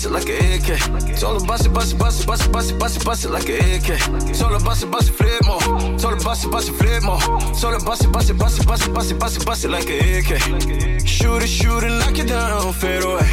Bust 0.00 0.06
it, 0.06 0.12
like 0.12 0.28
an 0.28 0.52
AK. 0.54 1.22
All 1.22 1.36
about 1.36 1.46
bust 1.46 1.66
it, 1.66 1.72
bust 1.72 1.92
it, 1.92 1.98
bust 1.98 2.20
it, 2.20 2.26
bust 2.26 2.46
it, 2.46 2.52
bust 2.52 2.70
it, 2.70 2.78
bust 2.78 2.96
it, 2.96 3.04
bust 3.04 3.24
it 3.24 3.30
like 3.30 3.48
an 3.48 3.60
AK. 3.74 4.40
All 4.42 4.54
about 4.54 4.64
bust 4.64 4.82
it, 4.82 4.90
bust 4.90 5.08
it, 5.08 5.12
flip 5.12 5.44
more. 5.44 5.62
All 5.62 6.12
about 6.12 6.24
bust 6.24 6.44
it, 6.44 6.50
bust 6.50 6.68
it, 6.68 6.72
flip 6.72 7.02
more. 7.02 7.22
All 7.22 7.74
about 7.74 7.84
bust 7.84 8.04
it, 8.04 8.12
bust 8.12 8.30
it, 8.30 8.38
bust 8.38 8.60
it, 8.60 8.66
bust 8.66 8.86
it, 8.86 8.94
bust 8.94 9.10
it, 9.10 9.18
bust 9.18 9.36
it, 9.36 9.46
bust 9.46 9.64
it 9.64 9.68
like 9.68 9.88
an 9.90 10.00
AK. 10.18 11.06
Shoot 11.06 11.42
it, 11.42 11.48
shoot 11.48 11.84
it, 11.84 11.90
knock 11.90 12.18
it 12.18 12.28
down, 12.28 12.72
fade 12.72 13.02
away. 13.02 13.28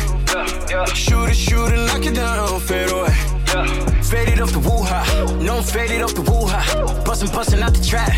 Shoot 0.93 1.29
it, 1.29 1.35
shoot 1.35 1.71
it, 1.71 1.85
knock 1.87 2.05
it 2.05 2.15
down, 2.15 2.59
fade 2.59 2.91
away. 2.91 3.96
Faded 4.09 4.39
off 4.39 4.53
the 4.53 4.59
woo-ha, 4.59 5.37
no 5.41 5.57
I'm 5.57 5.63
faded 5.63 6.01
off 6.01 6.15
the 6.15 6.21
woo-ha. 6.21 7.03
Bustin', 7.03 7.29
bustin' 7.29 7.61
out 7.61 7.73
the 7.73 7.83
trap, 7.83 8.09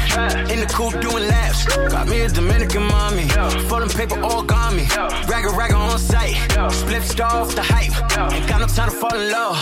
in 0.52 0.60
the 0.60 0.68
coupe 0.68 1.02
doing 1.02 1.28
laps. 1.28 1.66
Got 1.92 2.08
me 2.08 2.22
a 2.22 2.30
Dominican 2.30 2.84
mommy, 2.84 3.28
folding 3.68 3.90
paper 3.90 4.22
all 4.22 4.44
got 4.44 4.74
me. 4.74 4.86
Ragga 5.28 5.50
ragga 5.50 5.76
on 5.76 5.98
sight, 5.98 6.36
split 6.72 7.02
star 7.04 7.42
off 7.42 7.56
the 7.56 7.64
hype. 7.64 7.92
Ain't 8.34 8.48
got 8.48 8.60
no 8.62 8.68
time 8.68 8.90
to 8.90 8.96
fall 8.96 9.16
in 9.16 9.32
love, 9.32 9.58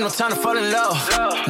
ain't 0.00 0.08
no 0.08 0.16
time 0.16 0.30
to 0.30 0.36
fall 0.36 0.56
in 0.56 0.70
love. 0.72 0.96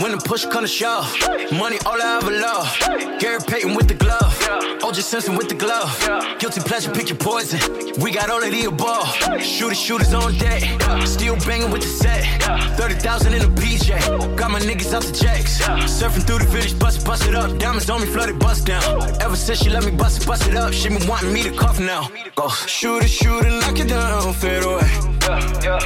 When 0.03 0.11
the 0.11 0.19
push 0.19 0.45
come 0.45 0.63
to 0.63 0.69
shove, 0.69 1.07
money 1.53 1.79
all 1.87 2.01
I 2.01 2.19
ever 2.19 2.33
love. 2.33 3.21
Gary 3.21 3.39
Payton 3.47 3.75
with 3.75 3.87
the 3.87 3.95
glove, 3.95 4.35
OJ 4.83 5.03
Simpson 5.03 5.37
with 5.37 5.49
the 5.49 5.55
glove. 5.55 5.91
Guilty 6.39 6.61
pleasure, 6.61 6.91
pick 6.91 7.09
your 7.09 7.19
poison. 7.19 7.61
We 8.01 8.11
got 8.11 8.29
all 8.29 8.43
of 8.43 8.51
the 8.51 8.65
above. 8.65 9.09
Shooters, 9.41 9.79
shooters 9.79 10.13
on 10.15 10.37
deck, 10.39 10.63
still 11.07 11.37
banging 11.47 11.71
with 11.71 11.83
the 11.83 11.89
set. 11.89 12.25
30,000 12.77 13.35
in 13.35 13.43
a 13.43 13.51
PJ, 13.61 14.37
got 14.37 14.51
my 14.51 14.61
niggas 14.61 14.93
out 14.95 15.03
the 15.03 15.13
jacks. 15.13 15.61
Surfing 15.99 16.27
through 16.27 16.39
the 16.39 16.47
village, 16.47 16.77
bust 16.79 17.07
bust 17.07 17.29
it 17.29 17.35
up. 17.35 17.57
Diamonds 17.59 17.89
on 17.89 18.01
me, 18.01 18.07
flooded, 18.07 18.39
bust 18.41 18.67
down. 18.67 18.83
Ever 19.21 19.37
since 19.37 19.63
she 19.63 19.71
let 19.71 19.85
me 19.85 19.93
bust 19.93 20.23
it, 20.23 20.27
bust 20.27 20.49
it 20.49 20.57
up, 20.57 20.73
she 20.73 20.89
been 20.89 21.07
wanting 21.07 21.33
me 21.33 21.43
to 21.45 21.53
cough 21.53 21.79
now. 21.79 22.11
Go 22.35 22.49
shoot 22.49 23.05
it, 23.05 23.11
shoot 23.11 23.45
it, 23.45 23.53
knock 23.61 23.79
it 23.79 23.89
down, 23.89 24.33
fade 24.35 24.65
away. 24.65 24.89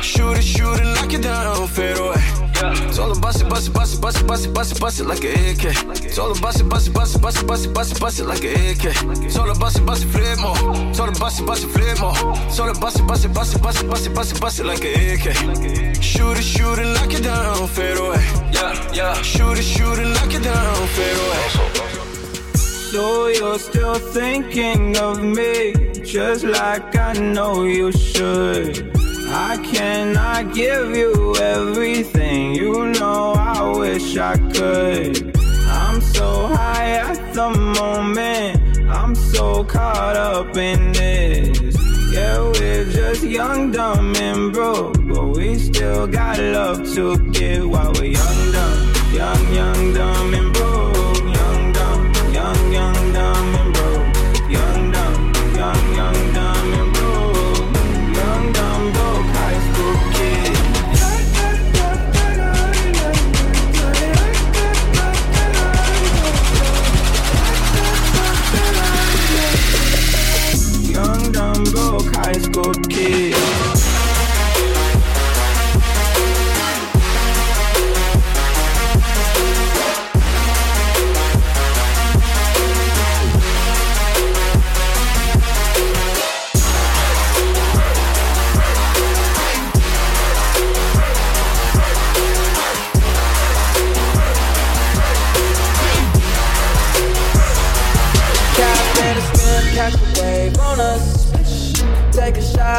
Shoot 0.00 0.38
it, 0.38 0.44
shoot 0.44 0.80
it, 0.80 0.84
knock 0.94 1.12
it 1.12 1.22
down, 1.22 1.68
fade 1.68 1.98
away. 1.98 2.33
It's 2.56 2.98
all 2.98 3.10
about 3.10 3.22
bust 3.22 3.42
it, 3.42 3.48
bust 3.48 3.68
it, 3.68 3.72
bust 3.74 3.94
it, 3.94 4.00
bust 4.00 4.20
it, 4.20 4.26
bust 4.26 4.46
it, 4.46 4.54
bust 4.54 4.72
it, 4.72 4.80
bust 4.80 5.00
it 5.00 5.04
like 5.06 5.24
an 5.24 5.32
AK. 5.32 5.64
It's 6.04 6.18
all 6.18 6.30
about 6.30 6.42
bust 6.42 6.60
it, 6.60 6.68
bust 6.68 6.88
it, 6.88 6.92
bust 6.94 7.16
it, 7.16 7.22
bust 7.22 7.42
it, 7.42 7.46
bust 7.46 7.66
it, 7.66 7.74
bust 7.74 7.92
it, 7.92 8.00
bust 8.00 8.20
it 8.20 8.24
like 8.24 8.44
an 8.44 8.70
AK. 8.70 8.84
It's 9.24 9.36
all 9.36 9.50
about 9.50 9.60
bust 9.60 9.78
it, 9.78 9.86
bust 9.86 10.04
it, 10.04 10.08
flip 10.08 10.38
more. 10.38 10.56
It's 10.90 11.00
all 11.00 11.08
about 11.08 11.20
bust 11.20 11.40
it, 11.40 11.46
bust 11.46 11.64
it, 11.64 11.68
flip 11.68 12.00
more. 12.00 12.14
It's 12.46 12.58
all 12.60 12.68
about 12.68 12.80
bust 12.80 13.00
it, 13.00 13.06
bust 13.06 13.24
it, 13.24 13.34
bust 13.34 13.56
it, 13.56 13.62
bust 13.62 13.82
it, 13.82 13.88
bust 13.88 14.06
it, 14.06 14.14
bust 14.14 14.32
it, 14.34 14.40
bust 14.40 14.60
it 14.60 14.66
like 14.66 14.84
an 14.84 14.94
AK. 15.14 16.02
Shoot 16.02 16.38
it, 16.38 16.42
shoot 16.42 16.78
it, 16.78 16.86
knock 16.94 17.12
it 17.12 17.24
down, 17.24 17.68
fade 17.68 17.98
away. 17.98 18.22
Yeah, 18.52 18.92
yeah. 18.92 19.22
Shoot 19.22 19.58
it, 19.58 19.64
shoot 19.64 19.98
it, 19.98 20.08
knock 20.14 20.32
it 20.32 20.42
down, 20.42 20.86
fade 20.88 21.18
away. 21.24 21.74
So 22.94 23.26
you're 23.26 23.58
still 23.58 23.94
thinking 23.94 24.96
of 24.98 25.22
me, 25.22 25.74
just 26.04 26.44
like 26.44 26.96
I 26.96 27.14
know 27.14 27.64
you 27.64 27.90
should. 27.90 29.03
I 29.36 29.56
cannot 29.56 30.54
give 30.54 30.96
you 30.96 31.34
everything, 31.36 32.54
you 32.54 32.92
know 32.92 33.32
I 33.36 33.76
wish 33.76 34.16
I 34.16 34.36
could. 34.52 35.36
I'm 35.66 36.00
so 36.00 36.46
high 36.46 36.92
at 36.92 37.34
the 37.34 37.50
moment, 37.50 38.78
I'm 38.88 39.16
so 39.16 39.64
caught 39.64 40.14
up 40.14 40.56
in 40.56 40.92
this. 40.92 41.74
Yeah, 42.12 42.42
we're 42.42 42.84
just 42.84 43.24
young, 43.24 43.72
dumb, 43.72 44.14
and 44.14 44.52
broke, 44.52 44.94
but 45.08 45.26
we 45.36 45.58
still 45.58 46.06
got 46.06 46.38
love 46.38 46.94
to 46.94 47.18
give 47.32 47.68
while 47.68 47.92
we're 47.94 48.12
young, 48.12 48.52
dumb, 48.52 48.92
young, 49.12 49.52
young, 49.52 49.94
dumb, 49.94 50.34
and 50.34 50.54
broke. 50.54 50.73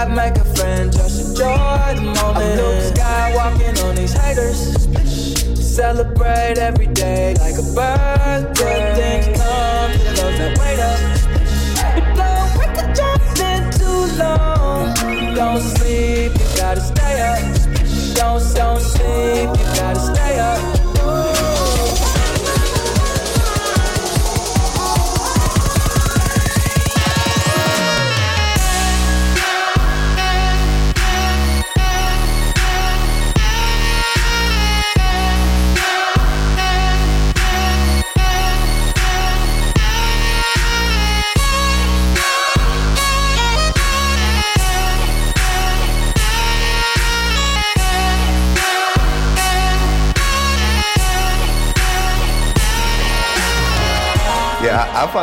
Make 0.09 0.37
a 0.37 0.45
friend, 0.55 0.93
just 0.93 1.19
enjoy 1.19 1.93
the 1.95 2.01
moment. 2.01 2.37
I'm 2.37 2.57
Luke 2.57 2.93
Skywalking 2.93 3.83
on 3.83 3.95
these 3.95 4.13
haters. 4.13 4.75
Celebrate 5.75 6.57
every 6.57 6.87
day 6.87 7.33
like 7.39 7.55
a 7.55 7.63
birthday. 7.73 8.84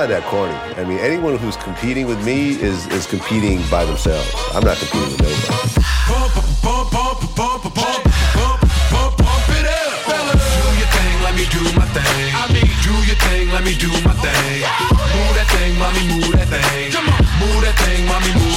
that 0.08 0.24
corny. 0.24 0.54
I 0.76 0.84
mean, 0.84 0.98
anyone 0.98 1.36
who's 1.36 1.56
competing 1.56 2.06
with 2.06 2.24
me 2.24 2.50
is 2.60 2.86
is 2.88 3.06
competing 3.06 3.62
by 3.70 3.84
themselves. 3.84 4.32
I'm 4.54 4.64
not 4.64 4.76
competing 4.78 5.10
with 5.10 5.22
nobody. 5.22 5.82
Let 13.52 13.64
me 13.64 13.74
do 13.76 13.88
my 14.02 14.12
thing. 14.14 14.64
Move 15.12 15.34
that 15.36 15.46
thing, 15.52 15.78
mommy, 15.78 16.08
move 16.08 16.32
that 16.32 16.48
thing. 16.48 16.90
Come 16.90 17.08
on, 17.08 17.20
move 17.38 17.62
that 17.62 17.76
thing, 17.78 18.06
mommy, 18.06 18.32
move. 18.34 18.51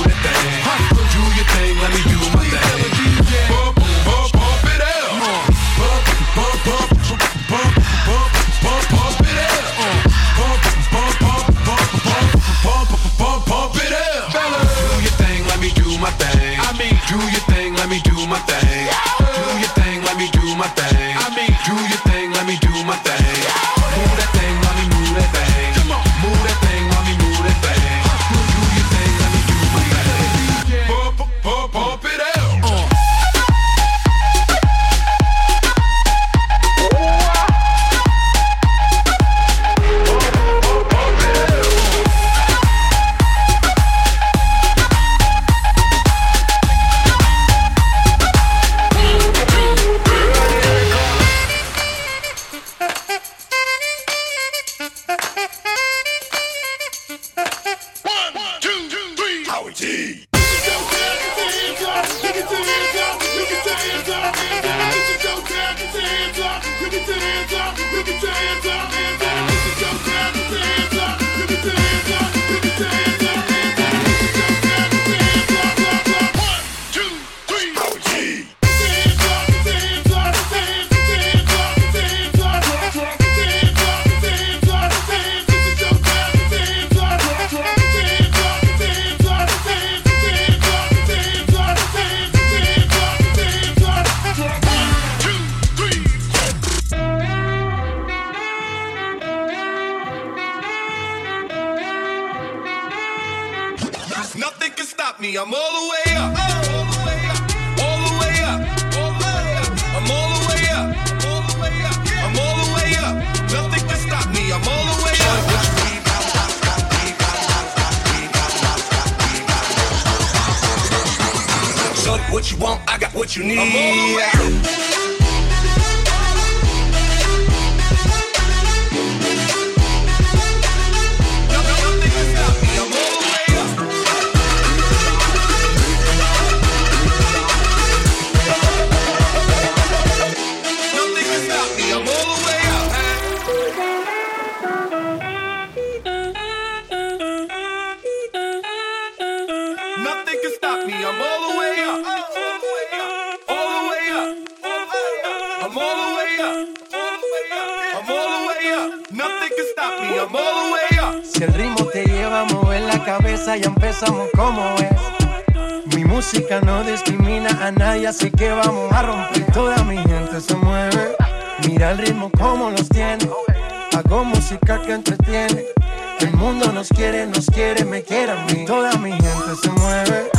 toda 178.66 178.94
mi 178.98 179.12
gente 179.12 179.56
se 179.62 179.70
mueve. 179.70 180.32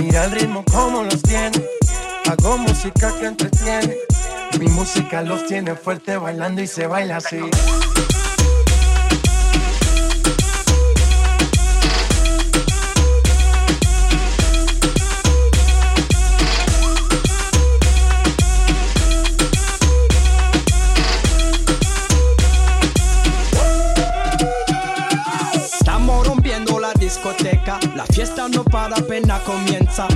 Mira 0.00 0.24
el 0.24 0.30
ritmo 0.30 0.64
como 0.72 1.02
los 1.02 1.22
tiene. 1.22 1.62
Hago 2.30 2.58
música 2.58 3.12
que 3.18 3.26
entretiene. 3.26 3.96
Mi 4.58 4.66
música 4.68 5.22
los 5.22 5.46
tiene 5.46 5.74
fuerte 5.74 6.16
bailando 6.16 6.62
y 6.62 6.66
se 6.66 6.86
baila 6.86 7.18
así. 7.18 7.40
La 28.06 28.14
fiesta 28.14 28.48
no 28.48 28.64
para 28.64 28.96
pena 28.96 29.40
comienza. 29.44 30.06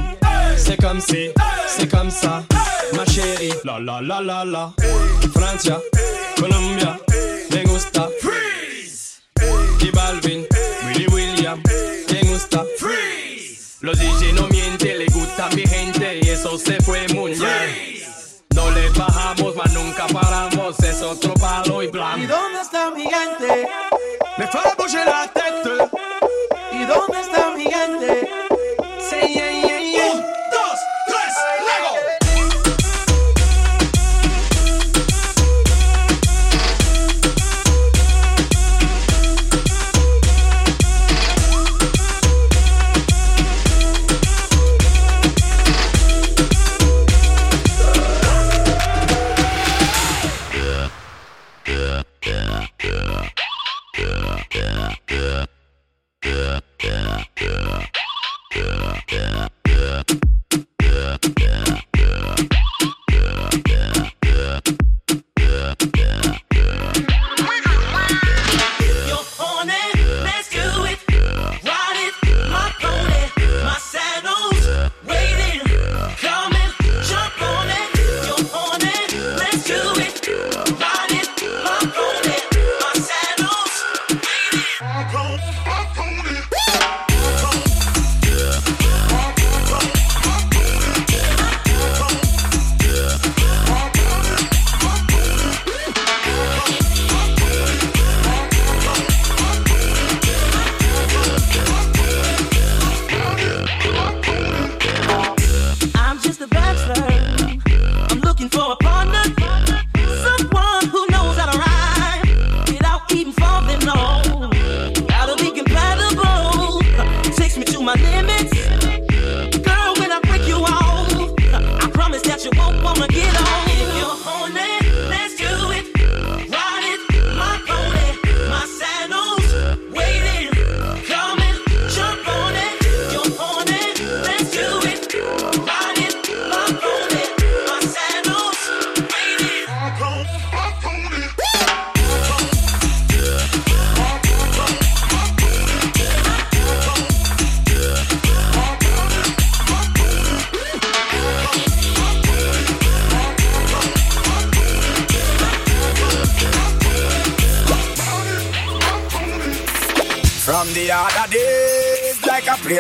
C'est 0.57 0.77
comme 0.77 1.01
si, 1.01 1.31
c'est 1.67 1.89
comme 1.89 2.11
ça, 2.11 2.45
ma 2.95 3.07
chérie. 3.07 3.55
La 3.65 3.79
la 3.79 4.03
la 4.03 4.21
la 4.21 4.45
la. 4.45 4.73
Francia, 5.33 5.81
Colombia, 6.39 6.99
me 7.51 7.65
gusta. 7.65 8.09
Freeze. 8.21 9.23
Y 9.81 9.91
Balvin, 9.91 10.47
Willy 10.87 11.07
William, 11.07 11.63
me 12.13 12.21
gusta. 12.31 12.63
Freeze. 12.79 13.79
Los 13.81 13.99
DJ 13.99 14.35
no 14.35 14.47
mienten, 14.49 14.99
le 14.99 15.07
gusta 15.07 15.47
a 15.47 15.51
mi 15.55 15.67
gente 15.67 16.21
y 16.23 16.29
eso 16.29 16.59
se 16.59 16.81
fue 16.83 17.07
muy 17.09 17.18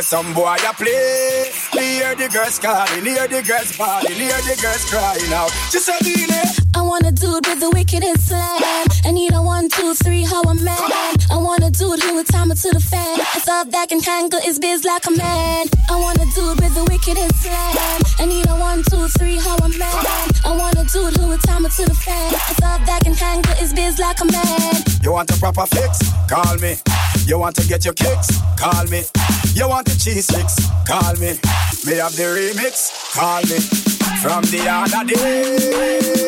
some 0.08 0.32
boy 0.32 0.56
I 0.56 0.72
play. 0.72 1.52
Me 1.76 2.00
hear 2.00 2.14
the 2.16 2.32
girls 2.32 2.58
calling, 2.58 3.04
hear 3.04 3.28
the 3.28 3.44
girls 3.44 3.76
bawling, 3.76 4.16
hear 4.16 4.40
the 4.48 4.56
girls 4.56 4.88
crying 4.88 5.32
out. 5.36 5.52
She 5.68 5.78
said, 5.78 6.00
I 6.74 6.80
want 6.80 7.04
a 7.04 7.12
dude 7.12 7.44
with 7.44 7.60
the 7.60 7.68
wickedest 7.68 8.28
slam. 8.28 8.88
I 9.04 9.12
need 9.12 9.34
a 9.34 9.42
one, 9.42 9.68
two, 9.68 9.92
three, 9.92 10.24
how 10.24 10.40
a 10.48 10.54
man. 10.54 10.80
I 11.28 11.36
want 11.36 11.60
a 11.62 11.70
dude 11.70 12.00
who 12.00 12.14
would 12.14 12.26
time 12.26 12.50
it 12.50 12.56
to 12.64 12.70
the 12.72 12.80
fan. 12.80 13.20
I 13.20 13.40
thought 13.44 13.70
that 13.70 13.90
can 13.90 14.00
handle 14.00 14.40
his 14.40 14.58
biz 14.58 14.82
like 14.82 15.04
a 15.04 15.10
man. 15.12 15.66
I 15.92 15.96
want 16.00 16.16
a 16.24 16.26
dude 16.32 16.56
with 16.56 16.72
the 16.72 16.88
wickedest 16.88 17.44
slam. 17.44 18.00
I 18.18 18.24
need 18.24 18.48
a 18.48 18.56
one, 18.56 18.80
two, 18.88 19.08
three, 19.20 19.36
how 19.36 19.60
a 19.60 19.68
man. 19.76 19.92
I 20.40 20.56
want 20.56 20.80
a 20.80 20.88
dude 20.88 21.20
who 21.20 21.28
would 21.28 21.44
time 21.44 21.66
it 21.66 21.72
to 21.76 21.84
the 21.84 21.92
fan. 21.92 22.32
I 22.32 22.56
thought 22.56 22.80
that 22.88 23.04
can 23.04 23.12
handle 23.12 23.54
his 23.60 23.74
biz 23.74 23.98
like 23.98 24.24
a 24.24 24.28
man. 24.32 24.72
You 25.02 25.12
want 25.12 25.28
a 25.28 25.36
proper 25.36 25.66
fix? 25.68 26.00
Call 26.32 26.56
me. 26.64 26.80
You 27.26 27.38
want 27.38 27.56
to 27.56 27.68
get 27.68 27.84
your 27.84 27.92
kicks? 27.92 28.40
Call 28.56 28.88
me. 28.88 29.04
You 29.58 29.68
want 29.68 29.86
the 29.86 29.98
cheese 29.98 30.24
sticks? 30.24 30.70
Call 30.86 31.14
me. 31.14 31.32
Me 31.84 31.98
have 31.98 32.14
the 32.14 32.30
remix? 32.30 32.92
Call 33.12 33.42
me. 33.42 33.58
From 34.22 34.42
the 34.52 34.68
other 34.68 35.04
day. 35.04 36.27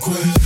conquest. 0.00 0.39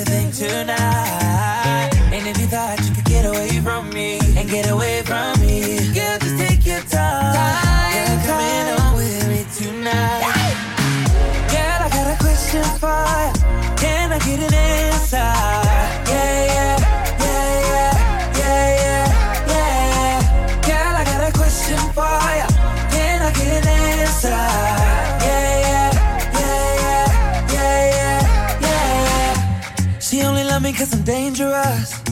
Everything 0.00 0.30
tonight. 0.32 1.19
Dangerous. 31.40 32.02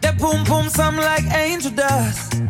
That 0.00 0.16
boom 0.18 0.44
boom 0.44 0.68
sound 0.68 0.96
like 0.96 1.24
angel 1.32 1.72
dust. 1.72 2.40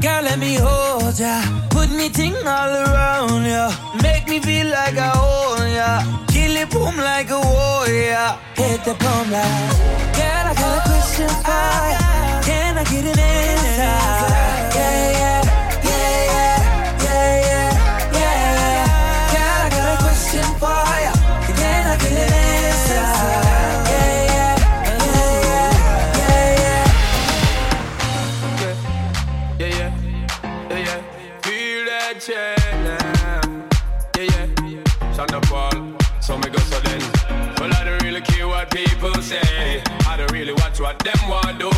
Girl, 0.00 0.22
let 0.22 0.38
me 0.38 0.56
hold 0.56 1.18
ya. 1.18 1.42
Put 1.70 1.90
me 1.90 2.08
ting 2.08 2.36
all 2.46 2.72
around 2.84 3.46
ya. 3.46 3.70
Make 4.02 4.28
me 4.28 4.40
feel 4.40 4.68
like 4.68 4.96
I 4.96 5.12
own 5.16 5.72
ya. 5.72 6.26
Kill 6.28 6.56
it 6.56 6.70
boom 6.70 6.96
like 6.96 7.30
a 7.30 7.40
warrior. 7.40 8.36
Hit 8.54 8.84
the 8.84 8.94
boom 8.94 9.30
like. 9.30 9.76
Girl, 10.16 10.44
I 10.50 10.54
got 10.54 10.78
a 10.78 10.88
question 10.88 11.28
for 11.44 11.76
ya. 11.94 12.42
Can 12.44 12.78
I 12.78 12.84
get 12.84 13.04
an 13.12 13.18
answer? 13.18 13.94
Yeah, 14.76 15.10
yeah, 15.20 15.37
say. 39.28 39.82
I 40.06 40.16
don't 40.16 40.32
really 40.32 40.54
watch 40.54 40.80
what 40.80 40.98
them 41.00 41.28
want 41.28 41.58
do. 41.58 41.70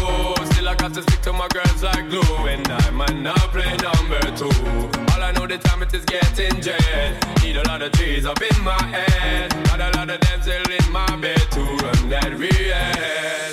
Still, 0.53 0.69
I 0.69 0.75
got 0.77 0.95
to 0.95 1.03
stick 1.03 1.21
to 1.23 1.33
my 1.33 1.49
girls 1.49 1.83
like 1.83 2.09
glue. 2.09 2.47
And 2.47 2.67
I 2.69 2.91
might 2.91 3.17
not 3.17 3.39
play 3.53 3.77
number 3.77 4.21
two. 4.37 5.10
I 5.31 5.33
know 5.33 5.47
the 5.47 5.59
time 5.59 5.81
it 5.81 5.95
is 5.95 6.05
getting 6.07 6.61
jet. 6.61 7.15
Need 7.39 7.55
a 7.55 7.63
lot 7.71 7.81
of 7.83 7.93
trees 7.93 8.27
up 8.27 8.43
in 8.43 8.65
my 8.67 8.75
head. 8.91 9.55
Got 9.71 9.79
a 9.79 9.95
lot 9.95 10.11
of 10.11 10.19
them 10.19 10.43
still 10.43 10.67
in 10.67 10.91
my 10.91 11.07
bed 11.23 11.39
to 11.55 11.63
run 11.63 12.11
that 12.11 12.35
real. 12.35 12.51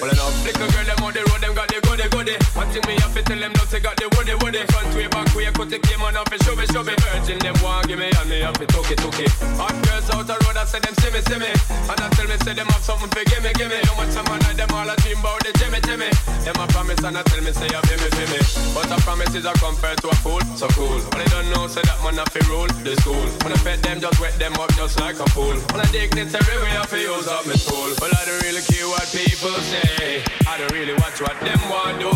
Well, 0.02 0.10
know 0.10 0.34
flicker 0.42 0.66
girl, 0.74 0.86
them 0.90 1.06
on 1.06 1.14
the 1.14 1.22
road, 1.30 1.38
them 1.38 1.54
got 1.54 1.70
the 1.70 1.78
goody 1.86 2.10
goody. 2.10 2.34
One 2.58 2.66
thing 2.74 2.82
me 2.90 2.98
have 2.98 3.14
to 3.14 3.22
tell 3.22 3.38
them, 3.38 3.54
don't 3.54 3.70
say 3.70 3.78
got 3.78 3.94
the 3.94 4.10
woody 4.18 4.34
woody. 4.42 4.66
Front 4.74 4.90
way, 4.98 5.06
back 5.06 5.30
way, 5.38 5.46
cut 5.54 5.70
the 5.70 5.78
game 5.78 6.02
on 6.02 6.18
off 6.18 6.34
and 6.34 6.42
show 6.42 6.58
me, 6.58 6.66
show 6.66 6.82
me. 6.82 6.98
Virgin, 6.98 7.38
them 7.46 7.54
want 7.62 7.86
give 7.86 8.02
me 8.02 8.10
and 8.10 8.26
me 8.26 8.42
have 8.42 8.58
to 8.58 8.66
took 8.66 8.90
it, 8.90 8.98
took 8.98 9.20
it. 9.22 9.30
Hot 9.62 9.78
girls 9.86 10.10
out 10.10 10.26
the 10.26 10.34
road, 10.34 10.58
I 10.58 10.66
say 10.66 10.82
them 10.82 10.98
see 10.98 11.14
me, 11.14 11.22
see 11.30 11.38
me. 11.38 11.54
And 11.94 12.02
I 12.02 12.10
tell 12.18 12.26
me, 12.26 12.42
say 12.42 12.58
them 12.58 12.66
have 12.74 12.82
something 12.82 13.10
for 13.14 13.22
give 13.22 13.46
me, 13.46 13.54
give 13.54 13.70
me. 13.70 13.78
How 13.86 13.94
much 14.02 14.18
time 14.18 14.26
I 14.34 14.42
like 14.50 14.58
them 14.58 14.74
all, 14.74 14.90
I 14.90 14.98
dream 15.06 15.22
about 15.22 15.46
the 15.46 15.54
Jimmy, 15.62 15.78
Jimmy. 15.86 16.10
Them 16.42 16.58
a 16.58 16.66
promise 16.74 17.06
and 17.06 17.18
I 17.18 17.22
tell 17.22 17.42
me, 17.46 17.54
say 17.54 17.70
you 17.70 17.82
feel 17.86 18.02
me, 18.02 18.10
feel 18.18 18.30
me. 18.34 18.42
But 18.74 18.90
a 18.90 18.98
promise 19.06 19.38
is 19.38 19.46
a 19.46 19.54
compare 19.62 19.94
to 20.02 20.10
a 20.10 20.18
fool, 20.26 20.42
so 20.58 20.66
cool. 20.74 20.98
But 21.14 21.22
they 21.22 21.30
don't 21.30 21.50
know, 21.54 21.67
say 21.68 21.82
that 21.84 22.00
man 22.04 22.16
have 22.16 22.32
to 22.32 22.42
rule 22.48 22.68
the 22.84 22.96
school. 23.04 23.20
When 23.44 23.52
I 23.52 23.60
pet 23.60 23.84
them, 23.84 24.00
just 24.00 24.20
wet 24.20 24.34
them 24.40 24.54
up 24.56 24.72
just 24.76 25.00
like 25.00 25.20
a 25.20 25.28
pool. 25.36 25.56
When 25.76 25.82
I 25.84 25.88
dignitary 25.92 26.58
I 26.64 26.80
have 26.80 26.90
to 26.92 27.00
use 27.00 27.28
up 27.28 27.46
my 27.46 27.54
tool. 27.54 27.92
But 28.00 28.16
I 28.16 28.24
don't 28.24 28.42
really 28.48 28.64
care 28.64 28.88
what 28.88 29.04
people 29.12 29.56
say. 29.68 30.24
I 30.48 30.58
don't 30.58 30.72
really 30.72 30.96
watch 30.96 31.20
what 31.20 31.36
them 31.44 31.60
want 31.68 32.00
do. 32.00 32.12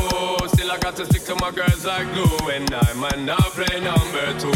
Still 0.55 0.71
I 0.71 0.77
got 0.79 0.95
to 0.97 1.05
stick 1.05 1.23
to 1.27 1.35
my 1.35 1.51
girls 1.51 1.83
like 1.85 2.07
glue. 2.13 2.49
And 2.49 2.71
I 2.73 2.93
might 2.93 3.19
not 3.19 3.51
play 3.51 3.79
number 3.83 4.25
two. 4.39 4.55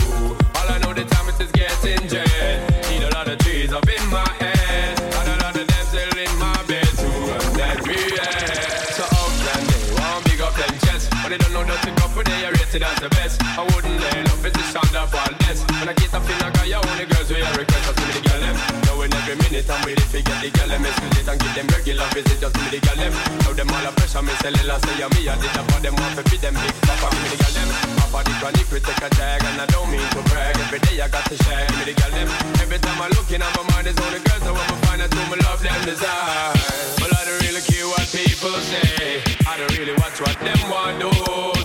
All 0.56 0.68
I 0.72 0.80
know 0.80 0.94
the 0.96 1.04
time 1.04 1.28
it 1.28 1.40
is 1.44 1.52
getting 1.52 2.08
jet. 2.08 2.64
Need 2.90 3.04
a 3.04 3.12
lot 3.12 3.28
of 3.28 3.38
trees 3.40 3.74
up 3.74 3.88
in 3.88 4.06
my 4.10 4.28
head. 4.40 4.96
And 5.02 5.28
a 5.28 5.36
lot 5.44 5.56
of 5.60 5.68
them 5.68 5.84
still 5.92 6.16
in 6.16 6.32
my 6.40 6.56
bed 6.72 6.88
too. 6.96 7.20
And 7.36 7.52
that 7.60 7.84
yeah. 7.84 8.96
So 8.96 9.04
Oakland, 9.04 9.66
they 9.68 9.82
want 10.00 10.24
big 10.24 10.40
up 10.40 10.56
them 10.56 10.74
chest. 10.88 11.12
But 11.20 11.30
they 11.30 11.38
don't 11.38 11.52
know 11.52 11.64
nothing 11.64 11.96
up 12.00 12.12
for 12.16 12.24
they 12.24 12.55
are 12.82 12.92
as 12.92 13.00
the 13.00 13.10
best. 13.10 13.42
I 13.42 13.64
wouldn't 13.64 14.00
lay 14.00 14.24
no 14.24 14.36
position 14.42 14.96
up 14.96 15.14
all 15.14 15.34
this. 15.48 15.62
When 15.80 15.90
I 15.90 15.94
get 15.94 16.14
up 16.14 16.24
in 16.24 16.36
a 16.36 16.52
guy, 16.52 16.74
only 16.74 17.06
girls 17.06 17.30
with 17.30 17.40
a 17.40 17.58
request. 17.58 17.90
I 17.90 18.06
me 18.06 18.20
the 18.20 18.30
girl 18.30 18.42
them. 18.42 18.85
Knowing 19.06 19.22
every 19.22 19.38
minute 19.38 19.70
I'm 19.70 19.86
with 19.86 20.02
it, 20.02 20.10
forget 20.10 20.42
the 20.42 20.50
girl 20.50 20.66
them. 20.66 20.82
Excuse 20.82 21.30
and 21.30 21.38
give 21.38 21.54
them 21.54 21.68
regular 21.70 22.10
visit. 22.10 22.42
Just 22.42 22.54
give 22.58 22.66
me 22.66 22.70
the 22.74 22.80
girl 22.82 22.98
them. 22.98 23.14
Now 23.46 23.54
them 23.54 23.70
all 23.70 23.86
a 23.86 23.92
pressure, 23.94 24.26
me 24.26 24.34
sell 24.42 24.58
it, 24.58 24.66
I 24.66 24.82
say 24.82 24.98
me. 24.98 25.30
I 25.30 25.38
did 25.38 25.54
for 25.54 25.78
them, 25.78 25.94
want 25.94 26.18
to 26.18 26.24
feed 26.26 26.42
them 26.42 26.58
big. 26.58 26.74
Papa, 26.90 27.14
give 27.14 27.22
me 27.22 27.28
the 27.30 27.38
girl 27.38 27.54
them. 27.54 27.70
Papa, 28.02 28.20
the 28.26 28.34
chronic, 28.42 28.68
we 28.74 28.80
take 28.82 29.04
a 29.06 29.10
drag. 29.14 29.46
And 29.46 29.62
I 29.62 29.66
don't 29.70 29.90
mean 29.94 30.10
to 30.10 30.22
brag. 30.34 30.58
Every 30.58 30.82
day 30.90 31.06
I 31.06 31.08
got 31.14 31.22
to 31.30 31.38
share. 31.38 31.70
Give 31.70 31.78
me 31.78 31.84
the 31.86 31.96
girl 32.02 32.14
them. 32.18 32.30
Every 32.66 32.80
time 32.82 32.98
I 32.98 33.08
look 33.14 33.30
in, 33.30 33.46
my 33.46 33.64
mind 33.78 33.86
is 33.86 33.98
on 34.02 34.10
the 34.10 34.22
girls. 34.26 34.42
So 34.42 34.52
I'ma 34.58 34.76
find 34.90 35.02
out 35.06 35.14
who 35.14 35.22
me 35.30 35.38
love 35.46 35.62
them 35.62 35.82
desire. 35.86 36.58
But 36.98 37.14
I 37.14 37.22
don't 37.30 37.42
really 37.46 37.62
care 37.62 37.86
what 37.86 38.10
people 38.10 38.58
say. 38.58 39.22
I 39.46 39.54
don't 39.54 39.74
really 39.78 39.94
watch 40.02 40.18
what 40.18 40.34
them 40.42 40.62
want 40.66 40.98
do. 40.98 41.14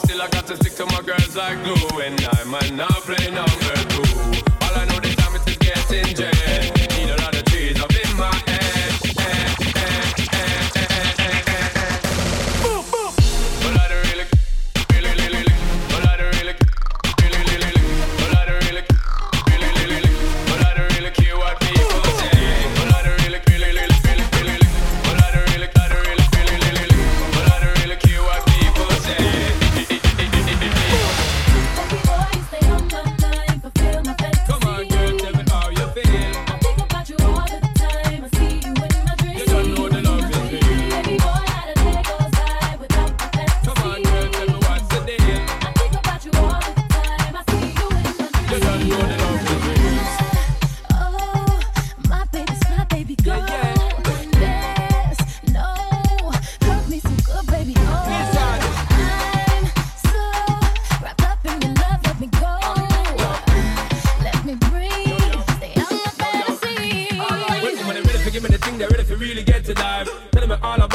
Still 0.05 0.21
I 0.21 0.29
got 0.29 0.45
to 0.53 0.61
stick 0.61 0.77
to 0.77 0.85
my 0.93 1.01
girls 1.01 1.33
like 1.33 1.57
glue. 1.65 2.05
And 2.05 2.21
I 2.21 2.45
might 2.45 2.77
not 2.77 3.01
play 3.09 3.33
number 3.33 3.77
two. 3.97 4.05
All 4.61 4.77
I 4.77 4.85
know 4.93 5.01
this 5.01 5.17
time 5.17 5.33
is 5.41 5.45
getting 5.57 6.13
jet. 6.13 6.37
Need 6.69 6.77
a 6.77 6.80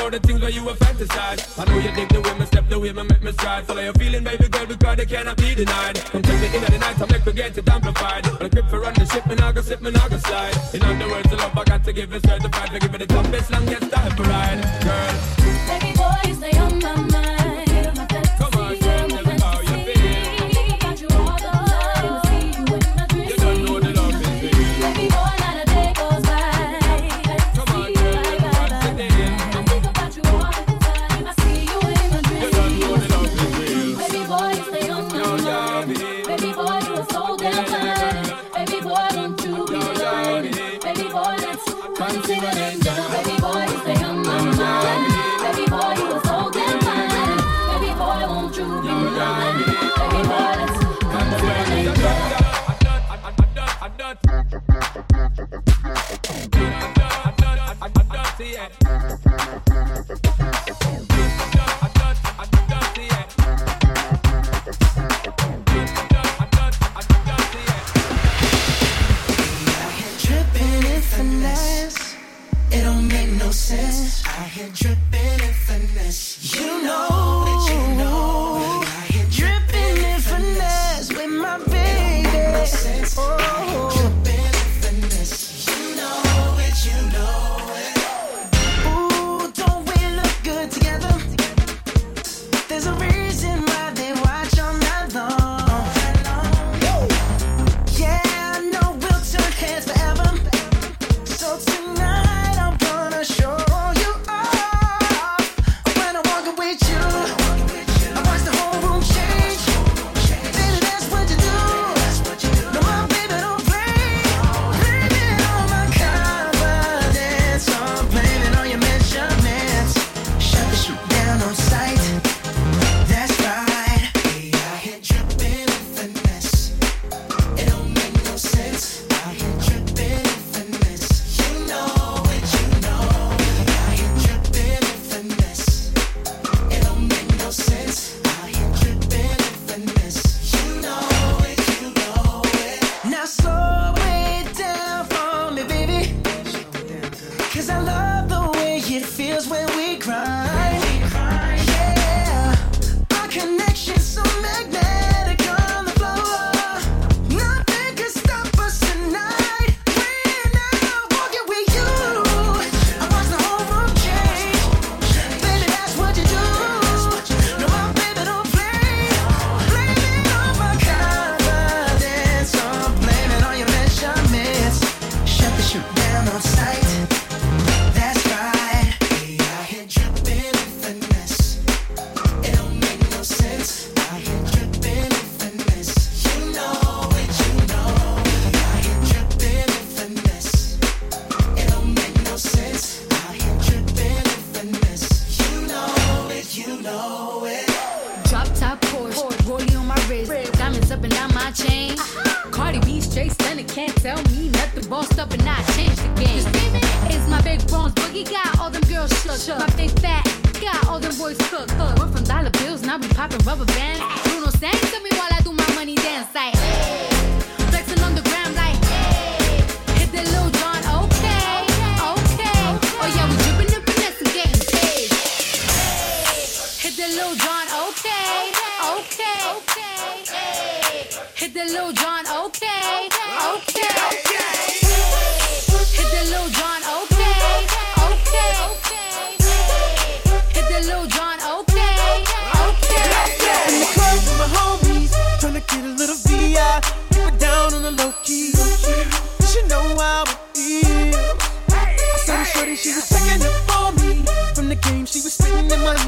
me 0.05 0.17
all 0.17 0.19
the 0.19 0.27
things 0.27 0.41
where 0.41 0.51
you 0.51 0.63
were 0.63 0.73
fantasize. 0.73 1.59
I 1.59 1.65
know 1.65 1.79
you 1.79 1.91
dig 1.95 2.09
the 2.09 2.21
way 2.21 2.37
me 2.37 2.45
step, 2.45 2.69
the 2.69 2.79
way 2.79 2.91
me 2.93 3.03
make 3.03 3.21
me 3.21 3.31
stride. 3.31 3.65
Follow 3.65 3.81
your 3.81 3.93
feeling, 3.93 4.23
baby 4.23 4.47
girl, 4.47 4.65
because 4.65 4.97
they 4.97 5.05
cannot 5.05 5.37
be 5.37 5.55
denied. 5.55 5.95
Come 6.11 6.21
take 6.21 6.41
me 6.41 6.57
in 6.57 6.63
at 6.63 6.71
the 6.71 6.79
night, 6.79 7.01
I 7.01 7.05
make 7.11 7.25
me 7.25 7.33
get 7.33 7.57
it 7.57 7.69
amplified. 7.69 8.25
When 8.27 8.43
I 8.43 8.49
grip 8.49 8.69
for 8.69 8.79
run 8.79 8.93
the 8.93 9.05
ship, 9.05 9.25
me 9.27 9.35
nah 9.35 9.51
go 9.51 9.61
slip, 9.61 9.81
me 9.81 9.91
nah 9.91 10.07
go 10.07 10.17
slide. 10.17 10.55
In 10.73 10.83
other 10.83 11.09
words, 11.09 11.29
the 11.29 11.37
love 11.37 11.57
I 11.57 11.63
got 11.63 11.83
to 11.85 11.93
give 11.93 12.13
is 12.13 12.21
certified. 12.21 12.69
To 12.71 12.79
give 12.79 12.93
it 12.95 12.99
the 12.99 13.07
toughest, 13.07 13.51
longest 13.51 13.84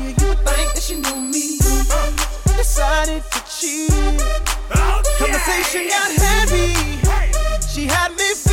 you 0.05 0.13
think 0.13 0.73
that 0.73 0.81
she 0.81 0.95
knew 0.95 1.19
me. 1.21 1.59
Uh, 1.91 2.11
decided 2.57 3.23
to 3.31 3.39
cheat. 3.49 3.91
Oh, 4.75 4.99
okay. 4.99 5.17
Conversation 5.19 5.87
got 5.87 6.11
heavy. 6.11 6.73
Hey. 7.07 7.31
She 7.67 7.85
had 7.85 8.11
me. 8.15 8.46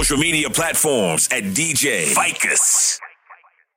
social 0.00 0.16
media 0.16 0.48
platforms 0.48 1.28
at 1.30 1.42
DJ 1.42 2.06
Ficus. 2.14 2.69